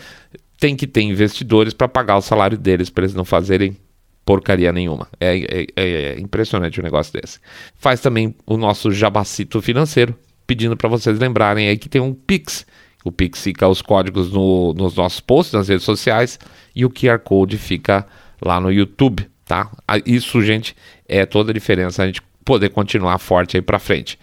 tem 0.60 0.76
que 0.76 0.86
ter 0.86 1.00
investidores 1.00 1.72
para 1.72 1.88
pagar 1.88 2.18
o 2.18 2.20
salário 2.20 2.58
deles 2.58 2.90
para 2.90 3.04
eles 3.04 3.14
não 3.14 3.24
fazerem 3.24 3.74
porcaria 4.22 4.70
nenhuma. 4.70 5.08
É, 5.18 5.38
é, 5.38 5.66
é, 5.74 5.88
é, 6.12 6.20
impressionante 6.20 6.78
um 6.78 6.84
negócio 6.84 7.10
desse. 7.18 7.38
Faz 7.74 8.02
também 8.02 8.34
o 8.44 8.58
nosso 8.58 8.90
jabacito 8.90 9.62
financeiro, 9.62 10.14
pedindo 10.46 10.76
para 10.76 10.90
vocês 10.90 11.18
lembrarem 11.18 11.68
aí 11.68 11.78
que 11.78 11.88
tem 11.88 12.02
um 12.02 12.12
Pix. 12.12 12.66
O 13.02 13.10
Pix 13.10 13.42
fica 13.42 13.66
os 13.66 13.80
códigos 13.80 14.30
no, 14.30 14.74
nos 14.74 14.94
nossos 14.94 15.20
posts, 15.20 15.54
nas 15.54 15.68
redes 15.68 15.86
sociais, 15.86 16.38
e 16.74 16.84
o 16.84 16.90
QR 16.90 17.18
Code 17.20 17.56
fica 17.56 18.06
lá 18.44 18.60
no 18.60 18.70
YouTube 18.70 19.26
tá? 19.46 19.70
Isso, 20.04 20.42
gente, 20.42 20.76
é 21.08 21.24
toda 21.24 21.50
a 21.52 21.54
diferença 21.54 22.02
a 22.02 22.06
gente 22.06 22.20
poder 22.44 22.68
continuar 22.70 23.18
forte 23.18 23.56
aí 23.56 23.62
para 23.62 23.78
frente. 23.78 24.18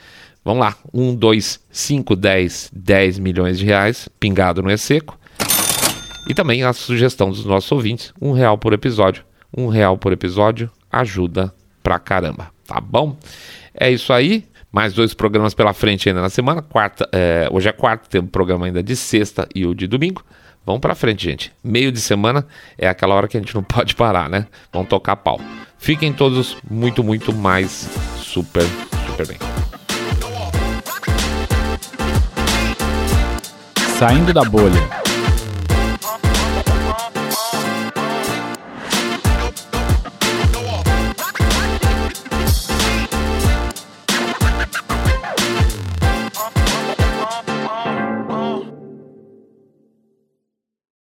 Vamos 0.45 0.59
lá, 0.59 0.75
1, 0.93 1.15
2, 1.15 1.59
5, 1.71 2.15
10, 2.15 2.71
10 2.73 3.19
milhões 3.19 3.57
de 3.57 3.65
reais, 3.65 4.09
pingado 4.19 4.61
no 4.61 4.69
E-Seco. 4.69 5.17
E 6.29 6.33
também 6.33 6.63
a 6.63 6.73
sugestão 6.73 7.29
dos 7.29 7.45
nossos 7.45 7.71
ouvintes, 7.71 8.13
um 8.21 8.31
real 8.31 8.57
por 8.57 8.73
episódio. 8.73 9.23
Um 9.55 9.67
real 9.67 9.97
por 9.97 10.11
episódio 10.11 10.69
ajuda 10.91 11.53
pra 11.81 11.99
caramba, 11.99 12.49
tá 12.67 12.79
bom? 12.79 13.17
É 13.73 13.89
isso 13.89 14.11
aí. 14.11 14.45
Mais 14.71 14.93
dois 14.93 15.13
programas 15.13 15.53
pela 15.53 15.71
frente 15.71 16.09
ainda 16.09 16.21
na 16.21 16.29
semana. 16.29 16.61
Quarta, 16.61 17.07
é, 17.11 17.47
hoje 17.51 17.69
é 17.69 17.71
quarta, 17.71 18.09
tem 18.09 18.19
um 18.19 18.25
programa 18.25 18.65
ainda 18.65 18.81
de 18.81 18.95
sexta 18.95 19.47
e 19.53 19.67
o 19.67 19.75
de 19.75 19.85
domingo. 19.85 20.23
Vamos 20.65 20.81
para 20.81 20.95
frente, 20.95 21.23
gente. 21.25 21.51
Meio 21.63 21.91
de 21.91 21.99
semana 21.99 22.45
é 22.77 22.87
aquela 22.87 23.15
hora 23.15 23.27
que 23.27 23.37
a 23.37 23.39
gente 23.39 23.53
não 23.53 23.63
pode 23.63 23.95
parar, 23.95 24.29
né? 24.29 24.47
Vamos 24.71 24.87
tocar 24.87 25.15
pau. 25.17 25.39
Fiquem 25.77 26.13
todos 26.13 26.57
muito, 26.69 27.03
muito 27.03 27.33
mais 27.33 27.89
super, 28.17 28.63
super 29.07 29.27
bem. 29.27 29.37
Saindo 33.97 34.33
da 34.33 34.43
bolha. 34.43 35.02